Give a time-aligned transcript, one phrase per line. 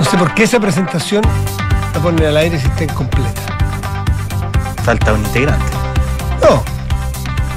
[0.00, 1.22] No sé por qué esa presentación
[1.94, 3.42] la ponen al aire si está incompleta.
[4.82, 5.64] Falta un integrante.
[6.42, 6.64] No.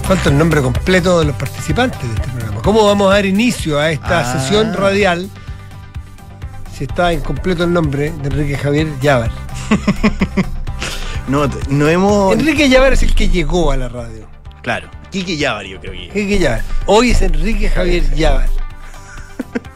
[0.06, 2.62] Falta el nombre completo de los participantes de este programa.
[2.62, 4.40] ¿Cómo vamos a dar inicio a esta Ah.
[4.40, 5.30] sesión radial
[6.78, 9.32] si está incompleto el nombre de Enrique Javier Llávar?
[11.26, 12.34] No, no hemos.
[12.34, 14.28] Enrique Llávar es el que llegó a la radio.
[14.62, 14.90] Claro.
[15.10, 16.08] Kiki Yavar, yo creo que.
[16.08, 16.64] Enrique Llávar.
[16.86, 18.50] Hoy es Enrique Javier Llávar.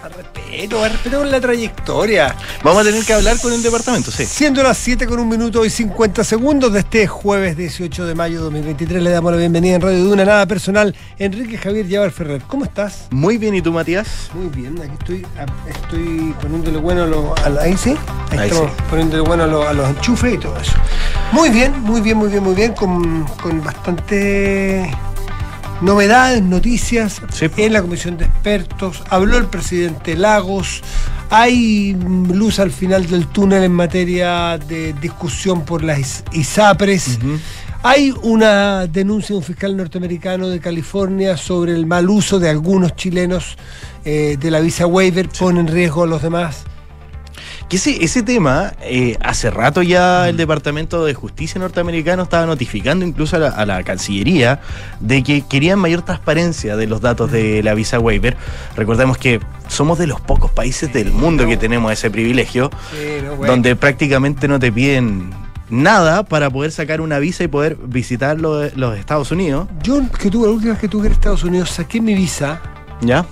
[0.04, 2.36] A respeto, a respeto con la trayectoria.
[2.64, 4.26] Vamos a tener que hablar con el departamento, sí.
[4.26, 8.38] Siendo las 7 con un minuto y 50 segundos de este jueves 18 de mayo
[8.38, 12.42] de 2023, le damos la bienvenida en Radio Duna, nada personal, Enrique Javier Llávar Ferrer.
[12.48, 13.08] ¿Cómo estás?
[13.12, 14.30] Muy bien, ¿y tú, Matías?
[14.34, 17.60] Muy bien, aquí estoy, a- estoy poniéndole bueno a los.
[17.60, 17.96] ahí sí,
[18.32, 18.84] ahí, Ahí estamos sí.
[18.90, 20.74] poniéndole bueno a, los- a los enchufes y todo eso.
[21.34, 24.90] Muy bien, muy bien, muy bien, muy bien, con, con bastante
[25.82, 27.48] novedades, noticias Sí.
[27.58, 29.04] en la comisión de expertos.
[29.10, 30.82] Habló el presidente Lagos.
[31.30, 31.94] Hay
[32.34, 37.20] luz al final del túnel en materia de discusión por las is- ISAPRES.
[37.84, 42.96] Hay una denuncia de un fiscal norteamericano de California sobre el mal uso de algunos
[42.96, 43.56] chilenos
[44.04, 46.64] eh, de la visa waiver, pone en riesgo a los demás.
[47.70, 53.06] Que ese, ese tema, eh, hace rato ya el Departamento de Justicia norteamericano estaba notificando
[53.06, 54.62] incluso a la, a la Cancillería
[55.02, 58.38] de que querían mayor transparencia de los datos de la visa waiver.
[58.76, 62.72] Recordemos que somos de los pocos países del mundo que tenemos ese privilegio,
[63.46, 65.32] donde prácticamente no te piden
[65.70, 69.68] nada para poder sacar una visa y poder visitar los, los Estados Unidos.
[69.84, 72.62] Yo, que tuve, la última vez que tuve a Estados Unidos, saqué mi visa
[73.02, 73.26] ¿Ya?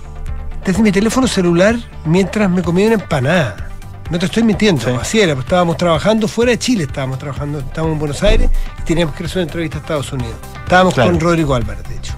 [0.64, 3.70] desde mi teléfono celular mientras me comía una empanada.
[4.10, 4.90] No te estoy mintiendo, Sí.
[5.00, 8.48] así era, estábamos trabajando fuera de Chile, estábamos trabajando, estábamos en Buenos Aires
[8.78, 10.36] y teníamos que hacer una entrevista a Estados Unidos.
[10.62, 11.10] Estábamos Claro.
[11.10, 12.12] con Rodrigo Álvarez, de hecho.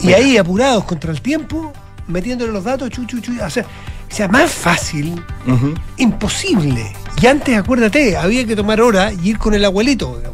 [0.00, 0.18] Y Mira.
[0.18, 1.72] ahí, apurados contra el tiempo,
[2.08, 5.22] metiéndole los datos, chu, chu, chu, o sea, o sea, más fácil,
[5.98, 6.92] imposible.
[7.20, 10.32] Y antes, acuérdate, había que tomar hora y ir con el abuelito, digamos.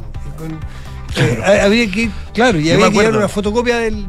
[1.16, 4.06] eh, ha- había que ir, claro, y Yo había que llevar una fotocopia del,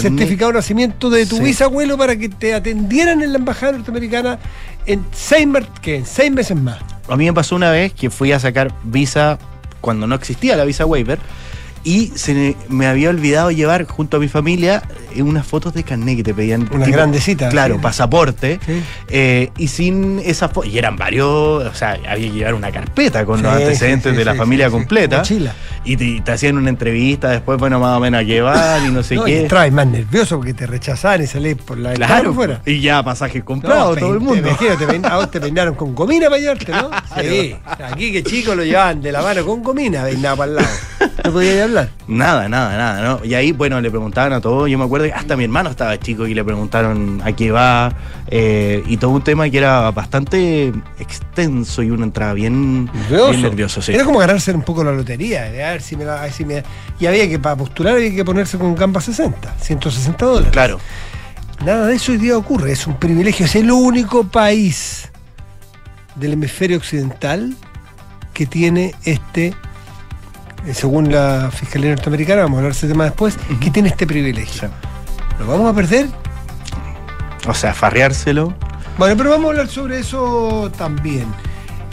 [0.00, 1.42] certificado de nacimiento de tu Sí.
[1.42, 4.38] bisabuelo para que te atendieran en la embajada norteamericana
[4.86, 5.48] en seis,
[5.82, 5.96] ¿qué?
[5.96, 6.78] en seis meses más.
[7.08, 9.38] A mí me pasó una vez que fui a sacar visa
[9.80, 11.18] cuando no existía la visa waiver
[11.84, 14.82] y se me- había olvidado llevar junto a mi familia
[15.14, 16.68] eh, unas fotos de carnet que te pedían.
[16.72, 17.80] Una grandecita, Claro, sí.
[17.82, 18.60] pasaporte.
[18.64, 18.82] Sí.
[19.08, 21.26] eh, y sin esas fotos, y eran varios,
[21.64, 25.18] o sea, había que llevar una carpeta con los antecedentes de la familia completa.
[25.18, 25.54] Mochila.
[25.84, 28.90] Y te, te hacían una entrevista después, bueno, más o menos a qué van y
[28.90, 29.40] no sé No, y qué.
[29.42, 32.60] entrabas más nervioso porque te rechazaban y salís por la Claro, fuera.
[32.66, 34.48] y ya pasajes comprados, No, todo el mundo.
[34.58, 36.90] Te, te pein- a vos te peinaron con gomina para llevarte, ¿no?
[37.20, 37.56] Sí.
[37.90, 40.68] Aquí que chicos lo llevaban de la mano con gomina, peinado para el lado.
[41.24, 41.90] No podía hablar.
[42.08, 43.24] Nada, nada, nada, ¿no?
[43.24, 44.70] Y ahí, bueno, le preguntaban a todos.
[44.70, 47.92] Yo me acuerdo que hasta mi hermano estaba chico y le preguntaron a qué va.
[48.28, 53.30] eh, y todo un tema que era bastante extenso y uno entraba bien nervioso.
[53.30, 53.92] Bien nervioso sí.
[53.92, 56.32] Era como ganarse un poco la lotería, de a ver si me la- a ver
[56.32, 56.62] si me-
[57.00, 60.50] Y había que, para postular, había que ponerse con Gamba 60, 160 dólares.
[60.52, 60.78] Claro.
[61.64, 65.10] Nada de eso hoy día ocurre, es un privilegio, es el único país
[66.14, 67.54] del hemisferio occidental
[68.32, 69.54] que tiene este, eh,
[70.72, 74.68] según la Fiscalía Norteamericana, vamos a hablar de ese tema después, que tiene este privilegio.
[74.68, 74.74] Sí.
[75.38, 76.06] ¿Lo vamos a perder?
[77.46, 78.52] O sea, farreárselo.
[78.98, 81.26] Bueno, pero vamos a hablar sobre eso también.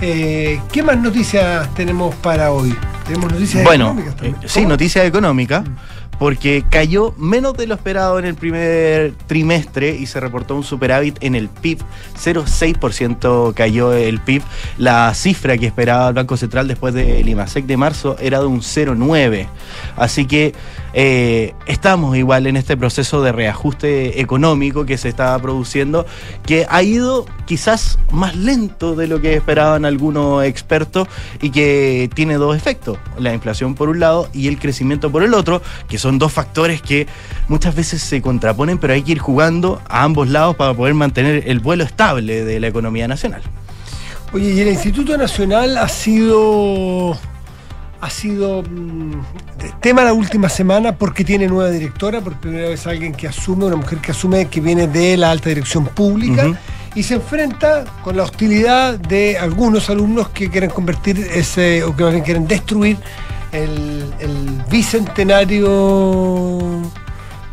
[0.02, 2.76] Eh, ¿Qué más noticias tenemos para hoy?
[3.06, 4.50] Tenemos noticias Bueno, económicas eh, también.
[4.50, 4.70] sí, ¿Cómo?
[4.70, 5.64] noticias económicas,
[6.20, 11.18] porque cayó menos de lo esperado en el primer trimestre y se reportó un superávit
[11.22, 11.80] en el PIB.
[12.18, 14.42] 0,6% cayó el PIB.
[14.78, 18.62] La cifra que esperaba el Banco Central después del IMASEC de marzo era de un
[18.62, 19.48] 0,9%.
[19.96, 20.54] Así que
[20.94, 26.06] eh, estamos igual en este proceso de reajuste económico que se estaba produciendo,
[26.46, 31.08] que ha ido quizás más lento de lo que esperaban algunos expertos
[31.42, 35.34] y que tiene dos efectos, la inflación por un lado y el crecimiento por el
[35.34, 37.08] otro, que son dos factores que
[37.48, 41.44] muchas veces se contraponen, pero hay que ir jugando a ambos lados para poder mantener
[41.48, 43.42] el vuelo estable de la economía nacional.
[44.34, 47.18] Oye, y el Instituto Nacional ha sido
[48.00, 49.22] ha sido mm,
[49.82, 53.76] tema la última semana porque tiene nueva directora, por primera vez alguien que asume, una
[53.76, 56.58] mujer que asume que viene de la alta dirección pública
[56.94, 62.22] y se enfrenta con la hostilidad de algunos alumnos que quieren convertir ese, o que
[62.24, 62.98] quieren destruir
[63.52, 66.82] el, el bicentenario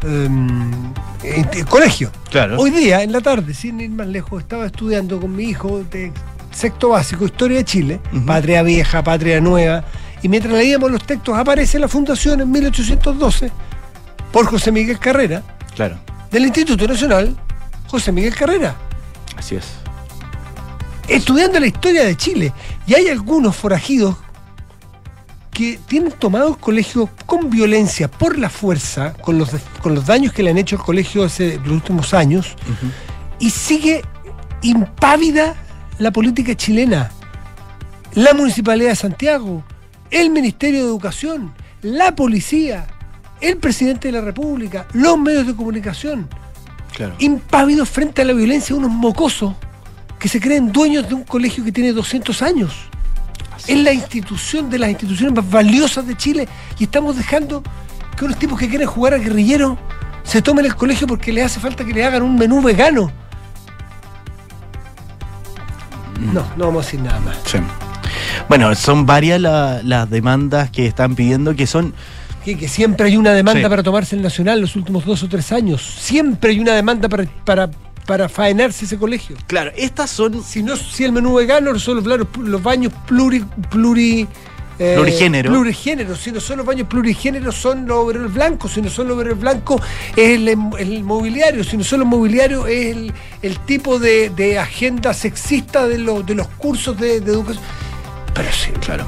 [0.03, 0.71] em,
[1.23, 2.11] eh, colegio.
[2.31, 2.59] Claro.
[2.59, 6.13] Hoy día, en la tarde, sin ir más lejos, estaba estudiando con mi hijo de
[6.53, 8.01] sexto básico, Historia de Chile.
[8.27, 9.85] Patria Vieja, Patria Nueva,
[10.23, 13.51] y mientras leíamos los textos aparece la fundación en 1812
[14.33, 15.43] por José Miguel Carrera,
[15.75, 15.97] Claro,
[16.31, 17.37] del Instituto Nacional
[17.89, 18.75] José Miguel Carrera.
[19.37, 19.65] así es.
[21.09, 22.53] estudiando la historia de Chile.
[22.87, 24.17] Y hay algunos forajidos
[25.55, 30.33] que tienen tomado el colegio con violencia, por la fuerza, con los, con los daños
[30.33, 32.57] que le han hecho al colegio hace los últimos años,
[33.39, 34.03] y sigue
[34.63, 35.55] impávida
[35.99, 37.11] la política chilena.
[38.15, 39.65] La Municipalidad de Santiago,
[40.11, 42.87] el Ministerio de Educación, la policía,
[43.41, 46.29] el presidente de la República, los medios de comunicación,
[47.19, 49.55] impávidos frente a la violencia de unos mocosos
[50.19, 52.73] que se creen dueños de un colegio que tiene 200 años.
[53.67, 56.49] Es la institución de las instituciones más valiosas de Chile
[56.79, 57.63] y estamos dejando
[58.17, 59.79] que unos tipos que quieren jugar a guerrillero
[60.23, 63.11] se tomen el colegio porque les hace falta que le hagan un menú vegano.
[66.33, 67.37] No, no vamos a decir nada más.
[68.49, 71.95] Bueno, son varias las demandas que están pidiendo que son
[72.45, 75.83] que, siempre hay una demanda para tomarse el nacional los últimos dos o tres años.
[75.83, 77.71] Siempre hay una demanda para, para,
[78.07, 79.37] para faenarse ese colegio.
[79.47, 80.43] Claro, estas son.
[80.43, 84.29] Si no, si el menú vegano son los, los baños pluri, pluri
[84.79, 85.51] eh, plurigénero.
[85.51, 89.15] Plurigénero, si no son los baños plurigéneros son los overoles blancos, si no son los
[89.15, 89.81] overoles blancos
[90.17, 93.13] es el, mobiliario, si no son los mobiliarios es
[93.43, 97.65] el, tipo de, agenda sexista de, de los cursos de, de educación.
[98.35, 99.07] Pero sí, claro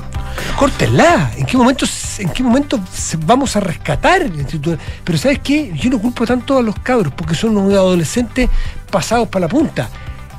[0.56, 1.32] córtenla.
[1.36, 1.86] ¿En qué momento,
[2.18, 2.80] en qué momento
[3.24, 4.78] vamos a rescatar el instituto?
[5.04, 5.72] Pero ¿sabes qué?
[5.74, 8.48] Yo no culpo tanto a los cabros porque son unos adolescentes
[8.90, 9.88] pasados para la punta.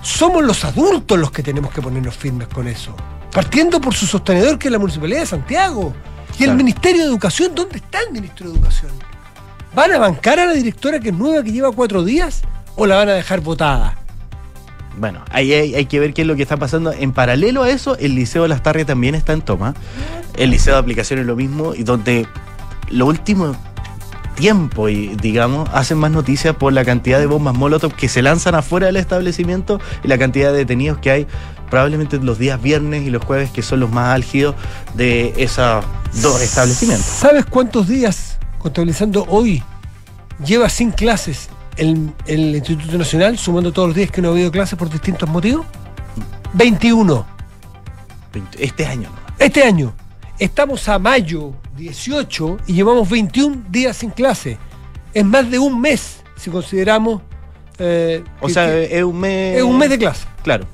[0.02, 2.96] Somos los adultos los que tenemos que ponernos firmes con eso.
[3.32, 5.94] Partiendo por su sostenedor, que es la Municipalidad de Santiago.
[6.40, 8.92] Y el Ministerio de Educación, ¿dónde está el Ministro de Educación?
[9.76, 12.42] ¿Van a bancar a la directora que es nueva, que lleva cuatro días?
[12.76, 13.98] ¿O la van a dejar votada?
[14.98, 16.92] bueno, ahí hay, que ver qué es lo que está pasando.
[16.92, 19.76] En paralelo a eso, el Liceo de Las Tarrias también está en toma.
[20.36, 22.28] El Liceo de Aplicación es lo mismo, y donde
[22.90, 23.56] lo último
[24.38, 28.56] tiempo, y digamos, hacen más noticias por la cantidad de bombas Molotov que se lanzan
[28.56, 31.28] afuera del establecimiento y la cantidad de detenidos que hay
[31.70, 34.56] probablemente los días viernes y los jueves que son los más álgidos
[34.94, 35.84] de esos
[36.22, 37.06] dos establecimientos.
[37.06, 39.62] ¿Sabes cuántos días, contabilizando hoy,
[40.46, 44.78] lleva sin clases el, Instituto Nacional, sumando todos los días que no ha habido clases
[44.78, 45.66] por distintos motivos?
[46.54, 47.26] 21.
[48.58, 49.10] Este año.
[49.40, 49.94] Este año.
[50.40, 54.58] Estamos a mayo 18 y llevamos 21 días sin clase.
[55.14, 57.22] Es más de un mes, si consideramos.
[57.80, 59.58] Eh, o sea, es un mes.
[59.58, 60.26] Es un mes de clase.
[60.44, 60.66] Claro.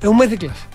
[0.00, 0.72] Es un mes de clase.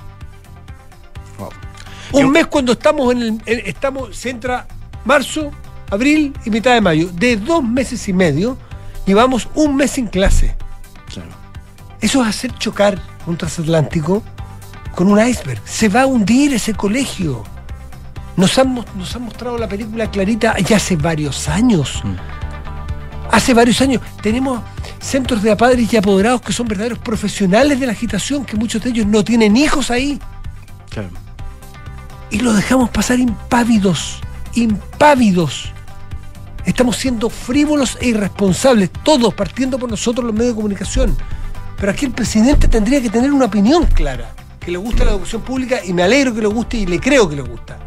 [2.13, 3.59] Un mes cuando estamos en el.
[3.65, 4.65] estamos, se entra
[5.03, 5.51] marzo,
[5.89, 7.09] abril y mitad de mayo.
[7.11, 8.57] De dos meses y medio
[9.07, 10.53] Llevamos un mes sin clase.
[11.07, 11.29] Claro.
[12.01, 14.21] Eso es hacer chocar un transatlántico
[14.93, 15.61] con un iceberg.
[15.63, 17.45] Se va a hundir ese colegio.
[18.37, 22.01] Nos han, nos han mostrado la película clarita ya hace varios años.
[22.03, 22.15] Mm.
[23.31, 24.61] Hace varios años tenemos
[24.99, 28.91] centros de apadres y apoderados que son verdaderos profesionales de la agitación, que muchos de
[28.91, 30.19] ellos no tienen hijos ahí.
[30.89, 31.09] Claro.
[32.29, 34.21] Y los dejamos pasar impávidos,
[34.53, 35.71] impávidos.
[36.63, 41.17] Estamos siendo frívolos e irresponsables, todos partiendo por nosotros los medios de comunicación.
[41.77, 44.29] Pero aquí el presidente tendría que tener una opinión clara,
[44.59, 47.27] que le gusta la educación pública y me alegro que le guste y le creo
[47.27, 47.79] que le gusta.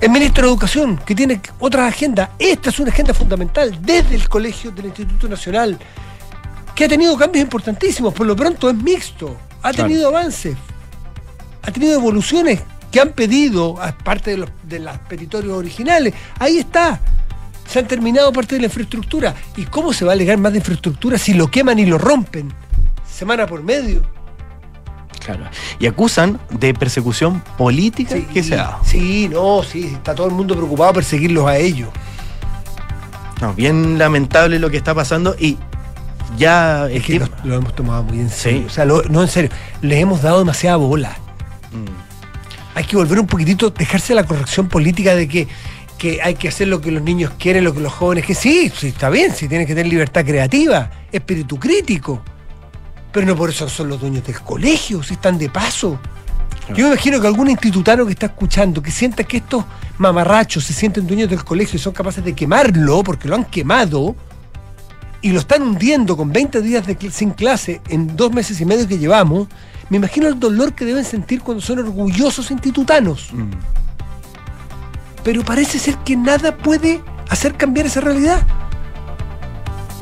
[0.00, 4.28] El ministro de Educación, que tiene otra agenda, esta es una agenda fundamental desde el
[4.28, 5.76] colegio del Instituto Nacional,
[6.76, 10.56] que ha tenido cambios importantísimos, por lo pronto es mixto, ha tenido avances,
[11.62, 12.60] ha tenido evoluciones
[12.92, 13.74] que han pedido,
[14.04, 17.00] parte de los, de los petitorios originales, ahí está.
[17.66, 19.34] Se han terminado parte de la infraestructura.
[19.56, 22.50] ¿Y cómo se va a alegar más de infraestructura si lo queman y lo rompen?
[23.06, 24.02] Semana por medio.
[25.24, 25.44] Claro.
[25.78, 30.54] Y acusan de persecución política que se ha Sí, no, sí, está todo el mundo
[30.54, 31.90] preocupado por perseguirlos a ellos.
[33.40, 35.56] No, bien lamentable lo que está pasando y
[36.36, 38.66] ya es que lo, hemos tomado muy en serio.
[38.66, 39.50] O sea, no en serio,
[39.82, 41.16] les hemos dado demasiada bola.
[41.72, 42.08] Mm
[42.78, 45.48] hay que volver un poquitito, dejarse la corrección política de que,
[46.22, 48.88] hay que hacer lo que los niños quieren, lo que los jóvenes que sí, sí,
[48.88, 52.22] está bien, sí tienen que tener libertad creativa, espíritu crítico.
[53.12, 55.98] Pero no por eso son los dueños del colegio, si están de paso.
[56.68, 59.64] Yo me imagino que algún institutano que está escuchando, que sienta que estos
[59.96, 64.14] mamarrachos se sienten dueños del colegio y son capaces de quemarlo, porque lo han quemado,
[65.22, 68.86] y lo están hundiendo con 20 días de, sin clase en dos meses y medio
[68.86, 69.48] que llevamos,
[69.88, 73.30] me imagino el dolor que deben sentir cuando son orgullosos institutanos.
[73.32, 73.50] Mm.
[75.24, 78.46] Pero parece ser que nada puede hacer cambiar esa realidad.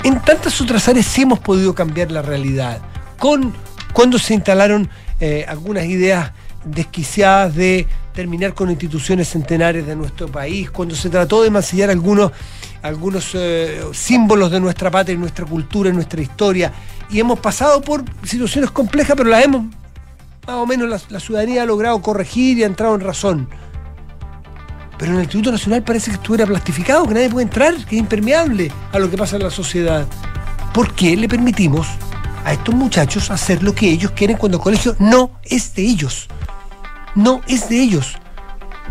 [0.04, 2.80] En tantas otras áreas sí hemos podido cambiar la realidad.
[3.18, 3.54] Con
[3.92, 6.32] cuando se instalaron eh, algunas ideas
[6.64, 12.32] desquiciadas de terminar con instituciones centenares de nuestro país, cuando se trató de mancillar algunos,
[12.82, 16.72] algunos eh, símbolos de nuestra patria, nuestra cultura, nuestra historia,
[17.10, 19.64] y hemos pasado por situaciones complejas, pero las hemos,
[20.46, 23.48] más o menos la, la ciudadanía ha logrado corregir y ha entrado en razón.
[24.98, 28.00] Pero en el Instituto Nacional parece que estuviera plastificado, que nadie puede entrar, que es
[28.00, 30.06] impermeable a lo que pasa en la sociedad.
[30.72, 31.86] ¿Por qué le permitimos
[32.46, 36.28] a estos muchachos hacer lo que ellos quieren cuando el colegio no es de ellos?
[37.14, 38.14] No es de ellos.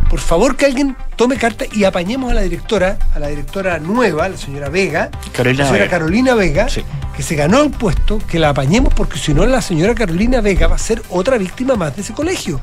[0.09, 4.27] Por favor que alguien tome carta y apañemos a la directora, a la directora nueva,
[4.29, 5.89] la señora Vega, Carolina la señora Vega.
[5.97, 6.83] Carolina Vega, Sí.
[7.15, 10.67] que se ganó el puesto, que la apañemos porque si no la señora Carolina Vega
[10.67, 12.59] va a ser otra víctima más de ese colegio.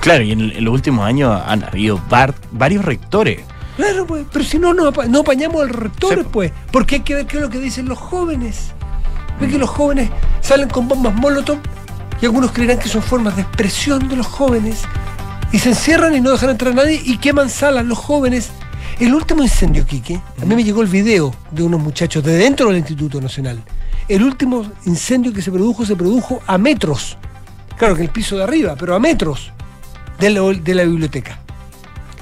[0.00, 3.40] Claro, y en, en los últimos años han habido var- varios rectores.
[3.76, 6.26] Claro, pues, pero si no, no, no apañamos al rector, Sí.
[6.32, 8.72] pues, porque hay que ver qué es lo que dicen los jóvenes.
[9.40, 10.10] Ve que los jóvenes
[10.40, 11.58] salen con bombas molotov
[12.20, 14.82] y algunos creerán que son formas de expresión de los jóvenes
[15.52, 18.50] y se encierran y no dejan entrar a nadie y queman salas los jóvenes.
[19.00, 22.68] El último incendio, Quique, a mí me llegó el video de unos muchachos de dentro
[22.68, 23.62] del Instituto Nacional.
[24.08, 27.16] El último incendio que se produjo se produjo a metros,
[27.76, 29.50] claro que el piso de arriba, pero a metros
[30.18, 31.38] de la, de la biblioteca.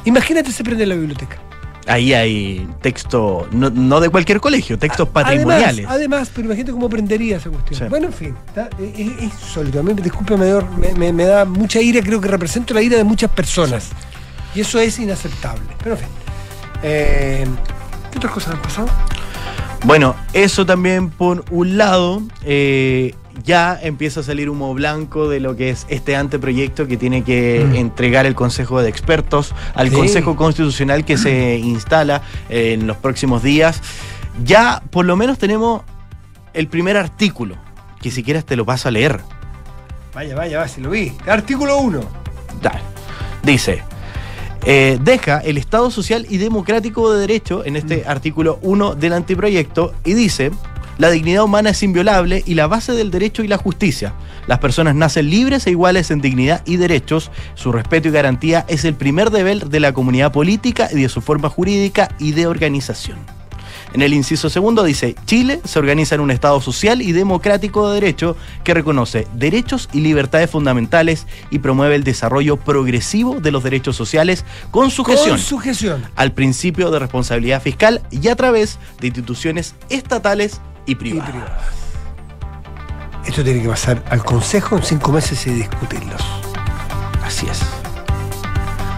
[0.05, 1.39] Imagínate se prende la biblioteca.
[1.87, 5.87] Ahí hay texto, no, no de cualquier colegio, textos patrimoniales.
[5.89, 7.79] Además, pero imagínate cómo prendería esa cuestión.
[7.81, 7.87] Sí.
[7.89, 9.81] Bueno, en fin, está- es, sólido.
[9.81, 12.83] A mí, disculpe, me, da- me- me- me da mucha ira, creo que represento la
[12.83, 13.89] ira de muchas personas.
[14.55, 15.63] Y eso es inaceptable.
[15.83, 16.09] Pero en fin.
[16.83, 17.47] Eh,
[18.13, 18.89] ¿Qué otras cosas han pasado?
[19.85, 25.57] Bueno, eso también por un lado, eh, ya empieza a salir humo blanco de lo
[25.57, 27.75] que es este anteproyecto que tiene que Mm.
[27.77, 29.95] entregar el Consejo de Expertos al Sí.
[29.97, 33.81] Consejo Constitucional que se instala eh, en los próximos días.
[34.45, 35.83] Ya por lo menos tenemos
[36.53, 37.57] el primer artículo,
[38.03, 39.21] que si quieres te lo paso a leer.
[40.15, 41.13] Vaya, vaya, vaya, si lo vi.
[41.27, 42.01] Artículo 1.
[42.61, 42.81] Dale.
[43.43, 43.83] Dice,
[44.65, 49.95] eh, deja el Estado social y democrático de derecho en este artículo 1 del anteproyecto
[50.05, 50.51] y dice,
[51.01, 54.13] la dignidad humana es inviolable y la base del derecho y la justicia.
[54.47, 57.31] Las personas nacen libres e iguales en dignidad y derechos.
[57.55, 61.23] Su respeto y garantía es el primer deber de la comunidad política y de su
[61.23, 63.17] forma jurídica y de organización.
[63.95, 67.95] En el inciso segundo dice, Chile se organiza en un Estado social y democrático de
[67.95, 73.97] derecho que reconoce derechos y libertades fundamentales y promueve el desarrollo progresivo de los derechos
[73.97, 76.05] sociales con sujeción Con sujeción.
[76.15, 81.31] al principio de responsabilidad fiscal y a través de instituciones estatales y Y privadas.
[81.31, 81.65] privadas.
[83.27, 86.23] Esto tiene que pasar al Consejo en cinco meses y discutirlos.
[87.25, 87.61] Así es.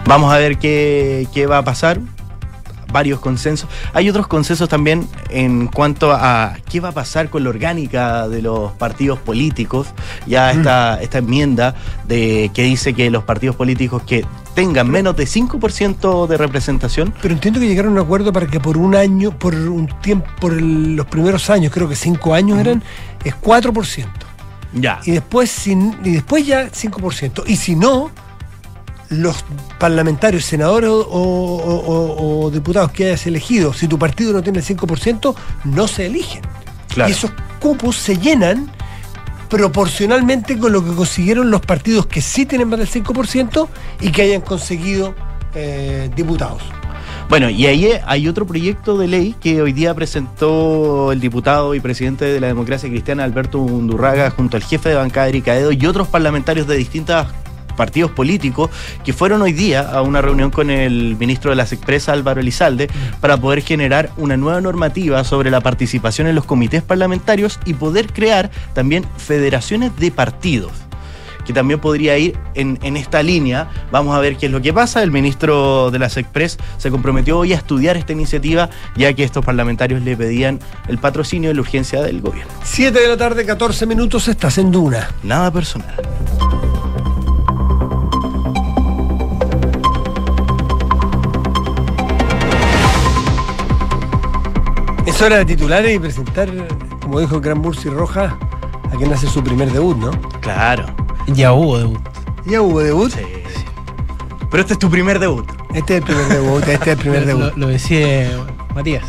[0.05, 1.99] Vamos a ver qué, qué va a pasar.
[2.93, 3.67] Varios consensos.
[3.93, 8.41] Hay otros consensos también en cuanto a qué va a pasar con la orgánica de
[8.41, 9.87] los partidos políticos.
[10.27, 11.75] Ya esta, esta enmienda
[12.07, 17.33] de que dice que los partidos políticos que tengan menos de 5% de representación, Pero
[17.33, 20.53] entiendo que llegaron a un acuerdo para que por un año, por un tiempo, por
[20.53, 22.83] el- los primeros años, creo que cinco años eran,
[23.23, 24.07] es 4%.
[24.75, 24.99] ya.
[25.05, 27.43] Y después, sin, y después ya 5%.
[27.47, 28.11] Y si no,
[29.21, 29.43] los
[29.79, 34.59] parlamentarios, senadores o, o- o- o diputados que hayas elegido, si tu partido no tiene
[34.59, 36.41] el 5%, no se eligen.
[36.89, 37.09] Claro.
[37.09, 38.69] Y esos cupos se llenan
[39.49, 43.67] proporcionalmente con lo que consiguieron los partidos que sí tienen más del 5%
[44.01, 45.13] y que hayan conseguido
[45.53, 46.61] eh, diputados.
[47.29, 51.79] Bueno, y ahí hay otro proyecto de ley que hoy día presentó el diputado y
[51.79, 55.85] presidente de la democracia cristiana Alberto Undurraga junto al jefe de bancada Eric Caedo y
[55.85, 57.27] otros parlamentarios de distintos
[57.73, 58.69] partidos políticos
[59.03, 62.89] que fueron hoy día a una reunión con el ministro de las Expresas Álvaro Elizalde
[63.21, 68.11] para poder generar una nueva normativa sobre la participación en los comités parlamentarios y poder
[68.11, 70.71] crear también federaciones de partidos
[71.45, 73.69] que también podría ir en, en esta línea.
[73.91, 75.03] Vamos a ver qué es lo que pasa.
[75.03, 79.43] El ministro de las Express se comprometió hoy a estudiar esta iniciativa, ya que estos
[79.43, 82.51] parlamentarios le pedían el patrocinio y la urgencia del gobierno.
[82.63, 85.09] 7 de la tarde, 14 minutos, estás en Duna.
[85.23, 85.95] Nada personal.
[95.05, 96.49] Es hora de titulares y presentar,
[97.01, 98.37] como dijo el gran Bursi Roja,
[98.91, 100.11] a quien hace su primer debut, ¿no?
[100.39, 100.85] Claro.
[101.27, 101.99] Ya hubo debut.
[102.45, 103.11] Ya hubo debut.
[103.11, 103.21] Sí.
[104.49, 105.45] Pero este es tu primer debut.
[105.73, 107.53] Este es el primer debut, este es el primer Lo, debut.
[107.57, 108.29] lo decía
[108.75, 109.05] Matías.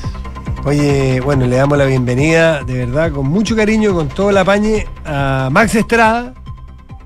[0.64, 4.86] Oye, bueno, le damos la bienvenida, de verdad, con mucho cariño, con todo el apañe,
[5.04, 6.32] a Max Estrada,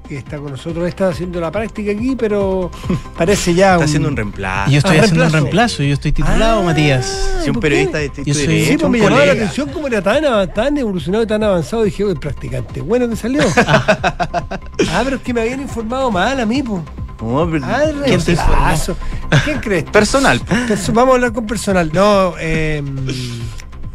[0.08, 2.70] que está con nosotros, está haciendo la práctica aquí, pero
[3.18, 3.84] parece ya Está un...
[3.84, 4.70] haciendo un reemplazo.
[4.70, 5.44] Y yo estoy Ah, haciendo un reemplazo.
[5.44, 7.30] reemplazo, yo estoy titulado, Ah, Matías.
[7.44, 9.86] Si un periodista de Yo soy- derecho, Sí, pues un me llamaba la atención cómo
[9.86, 11.82] era tan, tan evolucionado y tan avanzado.
[11.84, 13.42] Dije, oye, practicante, bueno que salió.
[13.66, 16.82] ah, pero es que me habían informado mal a mí, pues.
[17.20, 18.96] No, pero- Ah, ¿Quién te reemplazo.
[19.44, 19.84] ¿Quién crees?
[19.84, 20.40] Personal.
[20.40, 21.90] Perso- vamos a hablar con personal.
[21.92, 22.82] No, eh,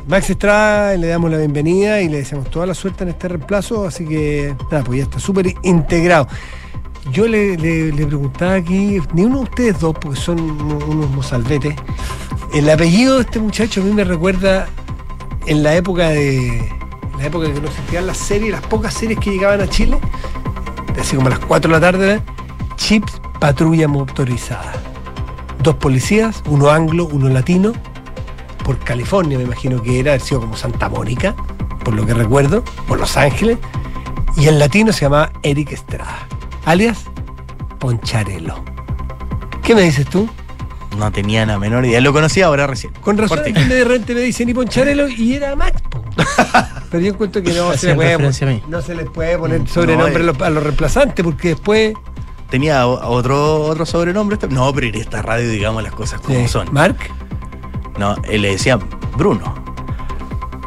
[0.08, 3.86] Max Estrada, le damos la bienvenida y le deseamos toda la suerte en este reemplazo,
[3.86, 6.28] así que nada, pues ya está súper integrado.
[7.12, 7.56] Yo le,
[7.94, 11.76] preguntaba aquí, ni uno de ustedes dos, porque son unos mozalbetes,
[12.54, 14.68] el apellido de este muchacho a mí me recuerda
[15.48, 16.50] en la época de.
[16.50, 19.98] En la época que no existían las series, las pocas series que llegaban a Chile,
[21.00, 22.22] así como a las 4 de la tarde,
[22.76, 24.74] Chips Patrulla Motorizada.
[25.62, 27.74] Dos policías, uno anglo, uno latino,
[28.64, 31.36] por California, me imagino que era, haber sido como Santa Mónica,
[31.84, 33.58] por lo que recuerdo, por Los Ángeles,
[34.38, 36.28] y el latino se llamaba Eric Estrada,
[36.66, 37.06] alias
[37.80, 38.64] Poncharelo.
[39.64, 40.30] ¿Qué me dices tú?
[40.98, 42.00] No tenía la menor idea.
[42.02, 42.94] Lo conocí ahora recién.
[43.02, 45.82] Con razón, de repente me dicen y Poncharelo y era Max.
[46.92, 48.18] Pero yo encuentro que no se, puede,
[48.68, 50.24] no se les puede poner No, sobrenombre a eh.
[50.24, 51.94] los- a los reemplazantes porque después.
[52.52, 54.36] Tenía otro, otro sobrenombre.
[54.36, 56.72] este- No, pero en esta radio digamos las cosas como eh, son.
[56.72, 56.98] Mark,
[57.98, 58.78] No, él le decía
[59.18, 59.54] Bruno.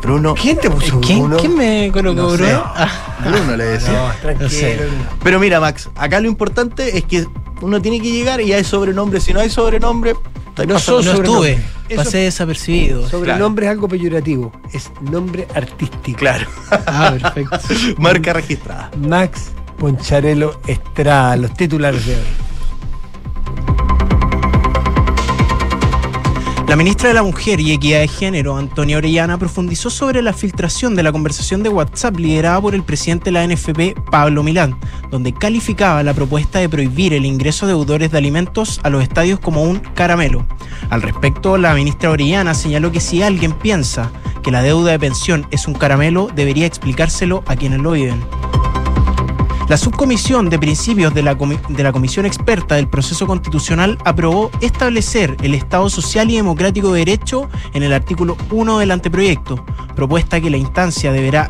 [0.03, 0.35] Bruno.
[0.41, 1.37] ¿quién te puso ¿Quién, uno?
[1.39, 2.29] quién me colocó, No.
[2.31, 2.63] Bruno?
[2.65, 2.89] Ah,
[3.25, 3.93] Bruno le decía.
[3.93, 4.45] No, tranquilo.
[4.45, 4.79] No sé.
[5.25, 7.27] Pero mira, Max, acá lo importante es que
[7.61, 9.21] uno tiene que llegar y hay sobrenombre.
[9.21, 10.15] Si no hay sobrenombre,
[10.67, 11.59] No sos no estuve.
[11.89, 13.09] Eso- Pasé desapercibido.
[13.09, 16.19] Sobrenombre es algo peyorativo, es nombre artístico.
[16.19, 16.47] Claro.
[16.71, 17.59] Ah, perfecto.
[17.99, 18.91] Marca registrada.
[18.97, 22.21] Max Poncharelo Estrada, los titulares de hoy.
[26.69, 30.97] La ministra de la Mujer y Equidad de Género, Antonia Orellana, profundizó sobre la filtración
[30.97, 34.77] de la conversación de WhatsApp liderada por el presidente de la NFP, Pablo Milán,
[35.09, 39.39] donde calificaba la propuesta de prohibir el ingreso de deudores de alimentos a los estadios
[39.39, 40.45] como un caramelo.
[40.91, 44.11] Al respecto, la ministra Orellana señaló que si alguien piensa
[44.43, 48.21] que la deuda de pensión es un caramelo, debería explicárselo a quienes lo viven.
[49.69, 51.37] La subcomisión de principios de la,
[51.93, 57.83] Comisión Experta del Proceso Constitucional aprobó establecer el Estado Social y Democrático de Derecho en
[57.83, 59.65] el artículo 1 del anteproyecto,
[59.97, 61.49] propuesta que la instancia deberá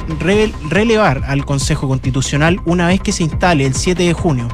[0.70, 4.48] relevar al Consejo Constitucional una vez que se instale el 7 de junio.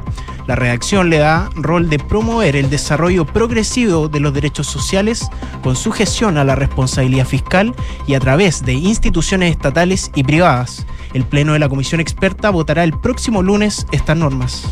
[0.49, 5.29] La redacción le da rol de promover el desarrollo progresivo de los derechos sociales
[5.63, 7.77] con sujeción a la responsabilidad fiscal
[8.09, 10.85] y a través de instituciones estatales y privadas.
[11.15, 14.65] El Pleno de la Comisión Experta votará el próximo lunes estas normas.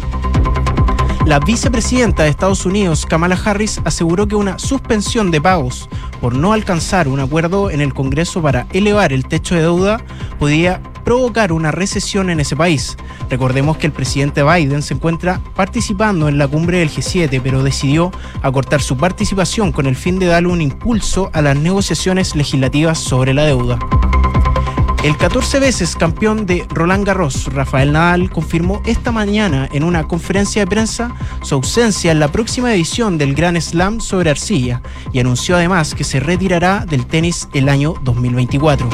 [1.27, 5.89] La vicepresidenta de Estados Unidos, Kamala Harris, aseguró que una suspensión de pagos
[6.21, 10.01] por no alcanzar un acuerdo en el Congreso para elevar el techo de deuda
[10.39, 12.97] podía provocar una recesión en ese país.
[13.29, 18.11] Recordemos que el presidente Biden se encuentra participando en la cumbre del G7, pero decidió
[18.43, 23.35] acortar su participación con el fin de darle un impulso a las negociaciones legislativas sobre
[23.35, 23.79] la deuda.
[25.03, 30.61] El 14 veces campeón de Roland Garros, Rafael Nadal, confirmó esta mañana en una conferencia
[30.61, 35.57] de prensa su ausencia en la próxima edición del Grand Slam sobre arcilla y anunció
[35.57, 38.87] además que se retirará del tenis el año 2024.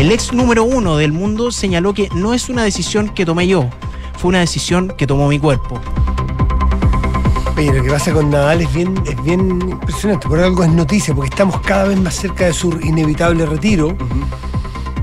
[0.00, 3.70] El ex número uno del mundo señaló que no es una decisión que tomé yo,
[4.18, 5.80] fue una decisión que tomó mi cuerpo.
[7.56, 10.26] Oye, lo que pasa con Nadal es bien, es bien impresionante.
[10.26, 13.96] Por algo es noticia, porque estamos cada vez más cerca de su inevitable retiro.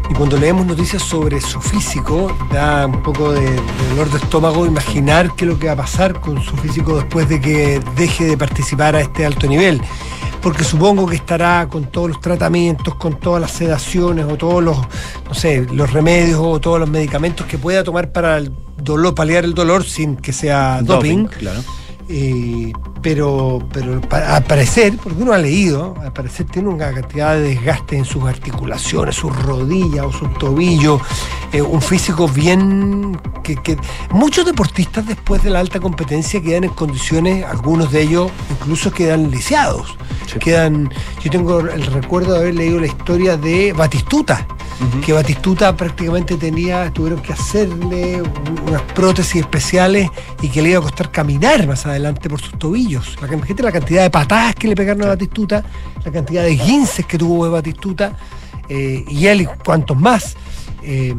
[0.10, 3.56] Y cuando leemos noticias sobre su físico, da un poco de,
[3.89, 7.30] dolor de estómago imaginar qué es lo que va a pasar con su físico después
[7.30, 9.80] de que deje de participar a este alto nivel.
[10.41, 14.78] Porque supongo que estará con todos los tratamientos, con todas las sedaciones o todos los,
[15.28, 19.43] no sé, los remedios o todos los medicamentos que pueda tomar para el dolor, paliar
[19.43, 21.26] el dolor sin que sea doping.
[21.26, 21.62] claro.
[22.12, 27.41] Eh, pero, pero al parecer, porque uno ha leído, al parecer tiene una cantidad de
[27.41, 31.00] desgaste en sus articulaciones, sus rodillas o sus tobillos,
[31.54, 33.78] eh, un físico bien que, que
[34.12, 39.30] muchos deportistas después de la alta competencia quedan en condiciones, algunos de ellos incluso quedan
[39.30, 39.95] lisiados.
[40.26, 40.39] Sí.
[40.39, 40.89] Quedan,
[41.22, 44.48] yo tengo el recuerdo de haber leído la historia de Batistuta,
[45.05, 50.09] que Batistuta prácticamente tenía, tuvieron que hacerle un- unas prótesis especiales
[50.41, 53.15] y que le iba a costar caminar más adelante por sus tobillos.
[53.21, 55.63] La, la cantidad de patadas que le pegaron a Batistuta,
[56.03, 58.17] la cantidad de guinces que tuvo de Batistuta,
[58.69, 60.35] eh, y él y cuantos más.
[60.83, 61.13] eh,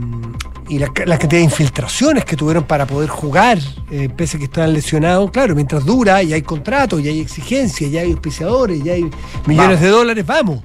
[0.69, 3.59] y la, la cantidad de infiltraciones que tuvieron para poder jugar,
[3.91, 7.91] eh, pese a que estaban lesionados, claro, mientras dura y hay contratos, y hay exigencias,
[7.91, 9.03] y hay auspiciadores, y hay
[9.47, 9.81] millones Vamos.
[9.81, 10.61] de dólares, vamos.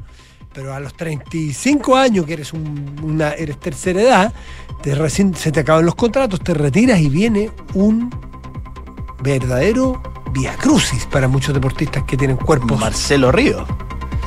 [0.56, 4.34] Pero a los 35 años, que eres un- una, eres tercera edad,
[4.82, 8.10] te recién se te acaban los contratos, te retiras y viene un
[9.22, 12.80] verdadero via crucis para muchos deportistas que tienen cuerpos.
[12.80, 13.66] Marcelo Río.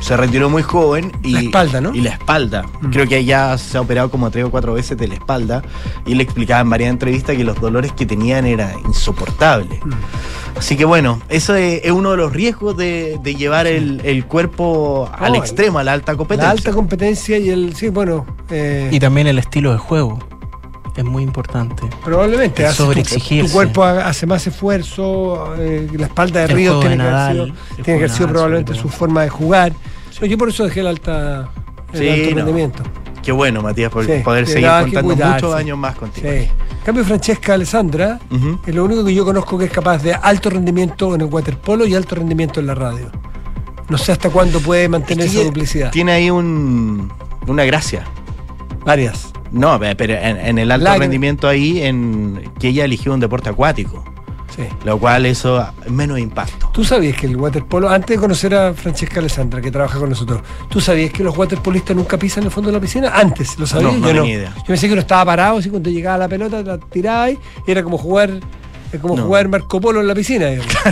[0.00, 1.32] Se retiró muy joven y.
[1.32, 1.94] La espalda, ¿no?
[1.94, 2.64] Y la espalda.
[2.80, 2.90] Mm.
[2.90, 5.62] Creo que ya se ha operado como tres o cuatro veces de la espalda.
[6.06, 9.84] Y le explicaba en varias entrevistas que los dolores que tenían eran insoportables.
[9.84, 9.90] Mm.
[10.56, 14.24] Así que bueno, eso es, es uno de los riesgos de, de llevar el, el
[14.24, 16.46] cuerpo al extremo, a la alta competencia.
[16.46, 17.74] La alta competencia y el.
[17.76, 18.26] Sí, bueno.
[18.50, 20.18] eh, Y también el estilo de juego.
[20.98, 21.84] Es muy importante.
[22.04, 22.66] probablemente.
[22.66, 23.46] hace tu-.
[23.46, 25.54] Tu, cuerpo ha- hace más esfuerzo.
[25.56, 28.10] eh, la espalda de El Ríos tiene de que haber sido, tiene que juego haber
[28.10, 29.72] de sido Nadal, probablemente su forma de jugar.
[30.20, 31.48] No, yo por eso dejé el alta.
[31.92, 32.36] El Sí, alto no.
[32.36, 32.82] rendimiento.
[33.22, 36.28] Qué bueno, Matías, por Sí, poder seguir contando muchos años más contigo.
[36.30, 36.36] Sí.
[36.78, 38.18] En cambio, Francesca Alessandra
[38.66, 41.86] es lo único que yo conozco que es capaz de alto rendimiento en el waterpolo
[41.86, 43.10] y alto rendimiento en la radio.
[43.88, 45.90] No sé hasta cuándo puede mantener Es que esa duplicidad.
[45.90, 47.12] Tiene ahí un,
[47.46, 48.04] una gracia.
[48.84, 49.32] Varias.
[49.50, 53.20] No, pe- pero en, en el alto La- rendimiento ahí, en que ella eligió un
[53.20, 54.04] deporte acuático,
[54.54, 54.62] Sí.
[54.84, 56.70] lo cual eso es menos impacto.
[56.72, 60.42] ¿Tú sabías que el waterpolo, antes de conocer a Francesca Alessandra, que trabaja con nosotros,
[60.68, 63.10] ¿tú sabías que los waterpolistas nunca pisan el fondo de la piscina?
[63.14, 63.92] Antes, ¿lo sabías?
[63.92, 64.26] No, no yo no.
[64.26, 64.52] idea.
[64.56, 67.82] Yo pensé que uno estaba parado, así cuando llegaba la pelota, la tiraba y era
[67.82, 68.30] como jugar,
[68.92, 69.24] es como No.
[69.26, 70.46] jugar Marco Polo en la piscina.
[70.46, 70.66] digamos.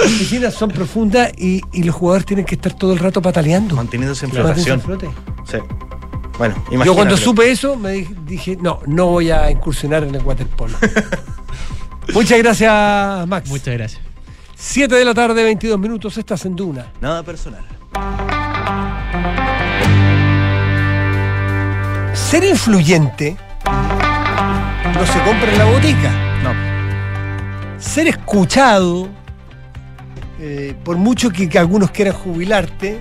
[0.00, 3.76] Las piscinas son profundas y, y los jugadores tienen que estar todo el rato pataleando.
[3.76, 4.80] Manteniéndose en flotación.
[4.80, 5.08] flote.
[5.44, 5.58] Sí.
[6.40, 6.54] Bueno,
[6.86, 10.74] Yo cuando supe eso, me di- dije, no, no voy a incursionar en el waterpolo.
[12.14, 13.50] Muchas gracias, Max.
[13.50, 14.00] Muchas gracias.
[14.56, 16.86] 7 de la tarde, 22 minutos, estás en Duna.
[17.02, 17.62] Nada personal.
[22.14, 23.36] Ser influyente
[24.94, 26.10] no se compra en la botica.
[26.42, 27.80] No.
[27.80, 29.08] Ser escuchado,
[30.38, 33.00] eh, por mucho que, que algunos quieran jubilarte,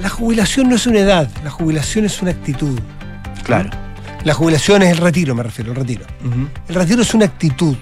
[0.00, 2.78] la jubilación no es una edad, la jubilación es una actitud.
[3.44, 3.70] Claro.
[4.24, 6.06] La jubilación es el retiro, me refiero, el retiro.
[6.68, 7.76] El retiro es una actitud.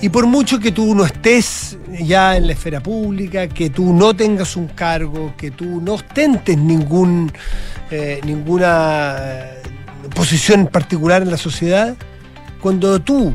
[0.00, 4.14] Y por mucho que tú no estés ya en la esfera pública, que tú no
[4.14, 7.30] tengas un cargo, que tú no ostentes ningún,
[7.90, 9.62] eh, ninguna eh,
[10.14, 11.94] posición particular en la sociedad,
[12.60, 13.32] cuando tú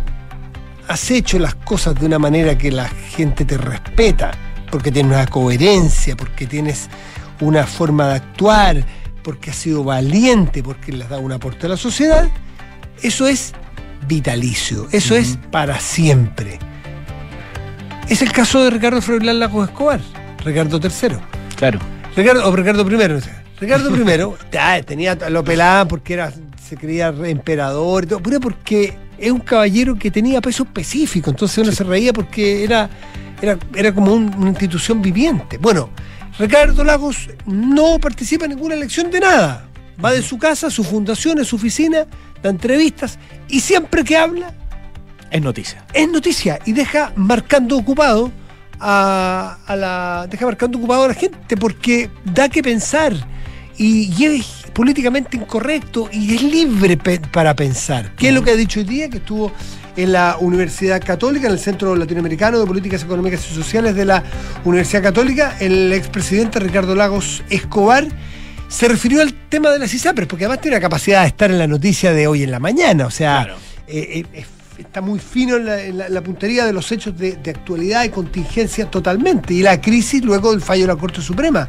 [0.87, 4.31] has hecho las cosas de una manera que la gente te respeta,
[4.69, 6.89] porque tienes una coherencia, porque tienes
[7.41, 8.83] una forma de actuar,
[9.23, 12.27] porque has sido valiente, porque le has dado un aporte a la sociedad,
[13.01, 13.53] eso es
[14.07, 16.59] vitalicio, eso es para siempre.
[18.09, 19.99] Es el caso de Ricardo Froilán Lagos Escobar,
[20.45, 21.17] Ricardo III.
[21.57, 21.79] Claro.
[22.15, 23.19] Ricardo, o Ricardo I.
[23.59, 26.31] Ricardo I tenía, lo pelaban porque era,
[26.63, 31.29] se creía re- emperador y todo, pero porque es un caballero que tenía peso específico,
[31.31, 32.89] entonces uno se reía porque era,
[33.41, 35.57] era, era como un- una institución viviente.
[35.57, 35.89] Bueno,
[36.39, 39.67] Ricardo Lagos no participa en ninguna elección de nada.
[40.03, 42.05] Va de su casa, su fundación, a su oficina,
[42.43, 43.17] da entrevistas
[43.49, 44.53] y siempre que habla
[45.31, 45.83] Es noticia.
[45.93, 48.31] es noticia y deja marcando ocupado
[48.79, 53.13] a, a la deja marcando ocupado a la gente porque da que pensar
[53.75, 58.13] y, y es políticamente incorrecto y es libre pe- para pensar.
[58.15, 59.09] ¿Qué es lo que ha dicho hoy día?
[59.09, 59.51] Que estuvo
[59.97, 64.23] en la Universidad Católica, en el Centro Latinoamericano de Políticas Económicas y Sociales de la
[64.63, 68.07] Universidad Católica, el expresidente Ricardo Lagos Escobar
[68.69, 71.57] se refirió al tema de las ISAPRES, porque además tiene la capacidad de estar en
[71.57, 73.55] la noticia de hoy en la mañana, o sea, Claro.
[73.87, 77.17] eh, eh, es- está muy fino en la, en la- la puntería de los hechos
[77.17, 81.21] de, de actualidad y contingencia totalmente, y la crisis luego del fallo de la Corte
[81.21, 81.67] Suprema.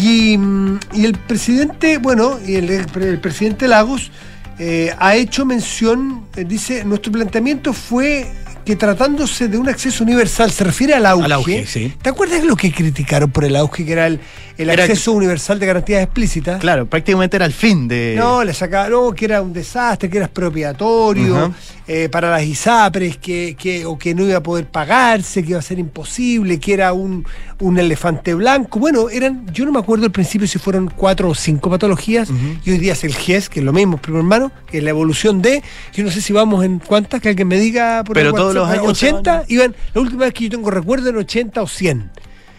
[0.00, 4.10] Y, mm, y el presidente, bueno, y el presidente Lagos
[4.58, 8.30] eh, ha hecho mención, eh, dice, nuestro planteamiento fue
[8.64, 11.24] que tratándose de un acceso universal, se refiere al auge.
[11.24, 11.92] Al auge, sí.
[12.00, 14.20] ¿Te acuerdas de lo que criticaron por el auge, que era el,
[14.62, 16.60] el acceso universal de garantías explícitas?
[16.60, 18.14] Claro, prácticamente era el fin de.
[18.16, 21.54] No, le sacaban, no, que era un desastre, que era expropiatorio
[21.86, 25.58] eh, para las ISAPRES, que, que, o que no iba a poder pagarse, que iba
[25.58, 27.24] a ser imposible, que era un,
[27.60, 28.78] un elefante blanco.
[28.78, 32.28] Bueno, eran, yo no me acuerdo al principio si fueron cuatro o cinco patologías,
[32.64, 34.90] y hoy día es el GES, que es lo mismo, primo hermano, que es la
[34.90, 38.32] evolución de, yo no sé si vamos en cuántas, que alguien me diga por Pero
[38.32, 41.16] todos los años se 80, van- iban, la última vez que yo tengo recuerdo en
[41.16, 42.10] 80 o 100.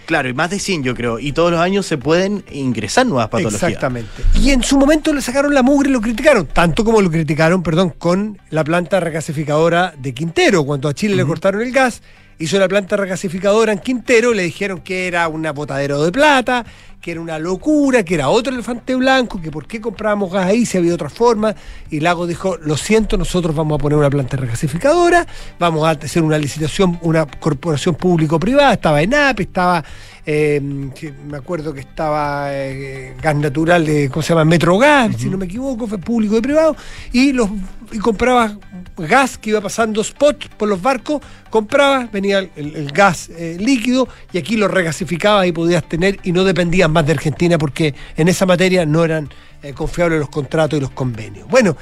[0.05, 1.19] Claro, y más de 100 yo creo.
[1.19, 3.63] Y todos los años se pueden ingresar nuevas patologías.
[3.63, 4.09] Exactamente.
[4.39, 7.63] Y en su momento le sacaron la mugre y lo criticaron, tanto como lo criticaron,
[7.63, 10.63] perdón, con la planta regasificadora de Quintero.
[10.65, 12.01] Cuando a Chile le cortaron el gas,
[12.39, 16.65] hizo la planta regasificadora en Quintero, le dijeron que era un botadero de plata,
[17.03, 20.65] que era una locura, que era otro elefante blanco, que por qué comprábamos gas ahí
[20.65, 21.53] si había otra forma.
[21.89, 25.27] Y Lago dijo, lo siento, nosotros vamos a poner una planta regasificadora,
[25.59, 29.83] vamos a hacer una licitación, una corporación público-privada, estaba ENAP, estaba,
[30.25, 34.45] eh, me acuerdo que estaba eh, gas natural de, ¿cómo se llama?
[34.45, 36.73] Metrogas, si no me equivoco, fue público y privado,
[37.11, 37.49] y, los,
[37.91, 38.57] y compraba
[38.97, 44.07] gas que iba pasando spot por los barcos, comprabas, venía el, el gas eh, líquido
[44.31, 48.27] y aquí lo regasificabas y podías tener y no dependías más de Argentina porque en
[48.27, 49.29] esa materia no eran
[49.61, 51.47] eh, confiables los contratos y los convenios.
[51.49, 51.75] Bueno,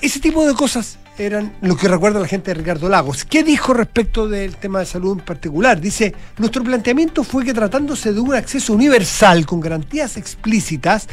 [0.00, 3.24] ese tipo de cosas eran lo que recuerda la gente de Ricardo Lagos.
[3.24, 5.80] ¿Qué dijo respecto del tema de salud en particular?
[5.80, 11.06] Dice, nuestro planteamiento fue que tratándose de un acceso universal con garantías explícitas,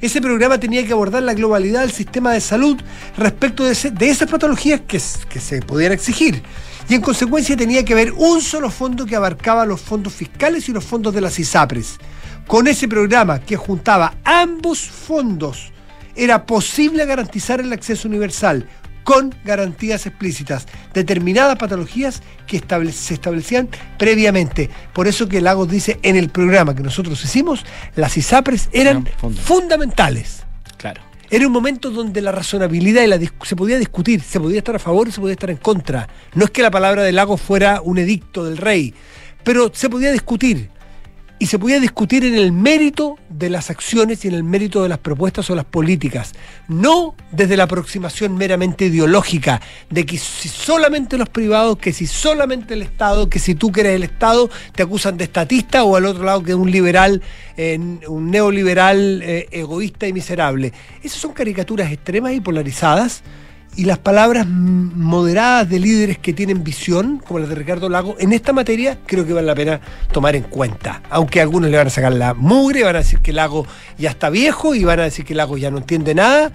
[0.00, 2.80] ese programa tenía que abordar la globalidad del sistema de salud
[3.16, 6.42] respecto de, esas patologías que, que se pudieran exigir.
[6.88, 10.72] Y en consecuencia tenía que haber un solo fondo que abarcaba los fondos fiscales y
[10.72, 11.98] los fondos de las ISAPRES.
[12.48, 15.70] Con ese programa que juntaba ambos fondos,
[16.16, 18.66] era posible garantizar el acceso universal
[19.04, 22.58] con garantías explícitas, determinadas patologías que
[22.90, 24.70] se establecían previamente.
[24.94, 29.06] Por eso que Lagos dice en el programa que nosotros hicimos, las ISAPRES eran
[29.44, 30.44] fundamentales.
[30.78, 31.02] Claro.
[31.28, 34.78] Era un momento donde la razonabilidad y la se podía discutir, se podía estar a
[34.78, 36.08] favor y se podía estar en contra.
[36.32, 38.94] No es que la palabra de Lagos fuera un edicto del rey,
[39.44, 40.70] pero se podía discutir
[41.38, 44.88] y se podía discutir en el mérito de las acciones y en el mérito de
[44.88, 46.32] las propuestas o las políticas,
[46.66, 52.74] no desde la aproximación meramente ideológica de que si solamente los privados, que si solamente
[52.74, 56.06] el Estado, que si tú que eres el Estado te acusan de estatista o al
[56.06, 57.22] otro lado que de un liberal,
[57.56, 60.72] eh, un neoliberal eh, egoísta y miserable.
[61.02, 63.22] Esas son caricaturas extremas y polarizadas
[63.78, 68.32] y las palabras moderadas de líderes que tienen visión, como las de Ricardo Lago, en
[68.32, 71.00] esta materia creo que vale la pena tomar en cuenta.
[71.10, 74.30] Aunque algunos le van a sacar la mugre, van a decir que Lago ya está
[74.30, 76.50] viejo y van a decir que Lago ya no entiende nada.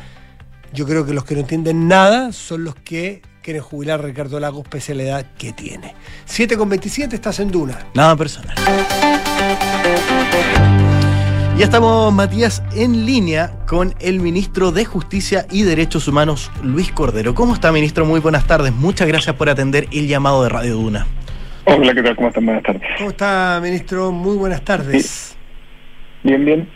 [0.73, 4.41] Yo creo que los que no entienden nada son los que quieren jubilar a Ricardo
[4.41, 5.95] Lagos pese a la edad que tiene.
[6.25, 7.87] 7 con 27 estás en Duna.
[7.93, 8.57] Nada personal.
[11.55, 17.35] Ya estamos, Matías, en línea con el ministro de Justicia y Derechos Humanos, Luis Cordero.
[17.35, 18.07] ¿Cómo está, ministro?
[18.07, 18.73] Muy buenas tardes.
[18.73, 21.05] Muchas gracias por atender el llamado de Radio Duna.
[21.65, 22.15] Hola, ¿qué tal?
[22.15, 22.45] ¿Cómo están?
[22.47, 22.81] Buenas tardes.
[22.97, 24.11] ¿Cómo está, ministro?
[24.11, 25.37] Muy buenas tardes.
[26.23, 26.67] Bien, bien.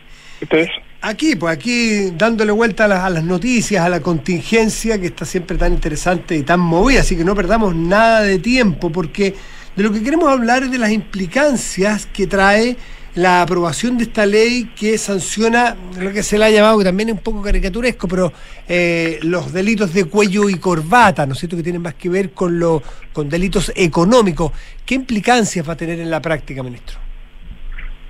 [0.43, 0.69] ¿Ustedes?
[1.01, 5.25] Aquí, pues aquí dándole vuelta a las, a las, noticias, a la contingencia que está
[5.25, 9.33] siempre tan interesante y tan movida, así que no perdamos nada de tiempo, porque
[9.75, 12.77] de lo que queremos hablar es de las implicancias que trae
[13.17, 17.09] la aprobación de esta ley que sanciona lo que se le ha llamado, que también
[17.09, 18.31] es un poco caricaturesco, pero
[18.69, 22.29] eh, los delitos de cuello y corbata, ¿no es cierto?, que tienen más que ver
[22.31, 24.51] con, lo, con delitos económicos.
[24.85, 26.99] ¿Qué implicancias va a tener en la práctica, ministro?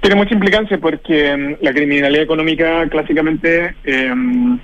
[0.01, 4.59] Tiene mucha implicancia porque mm, la criminalidad económica clásicamente eh, en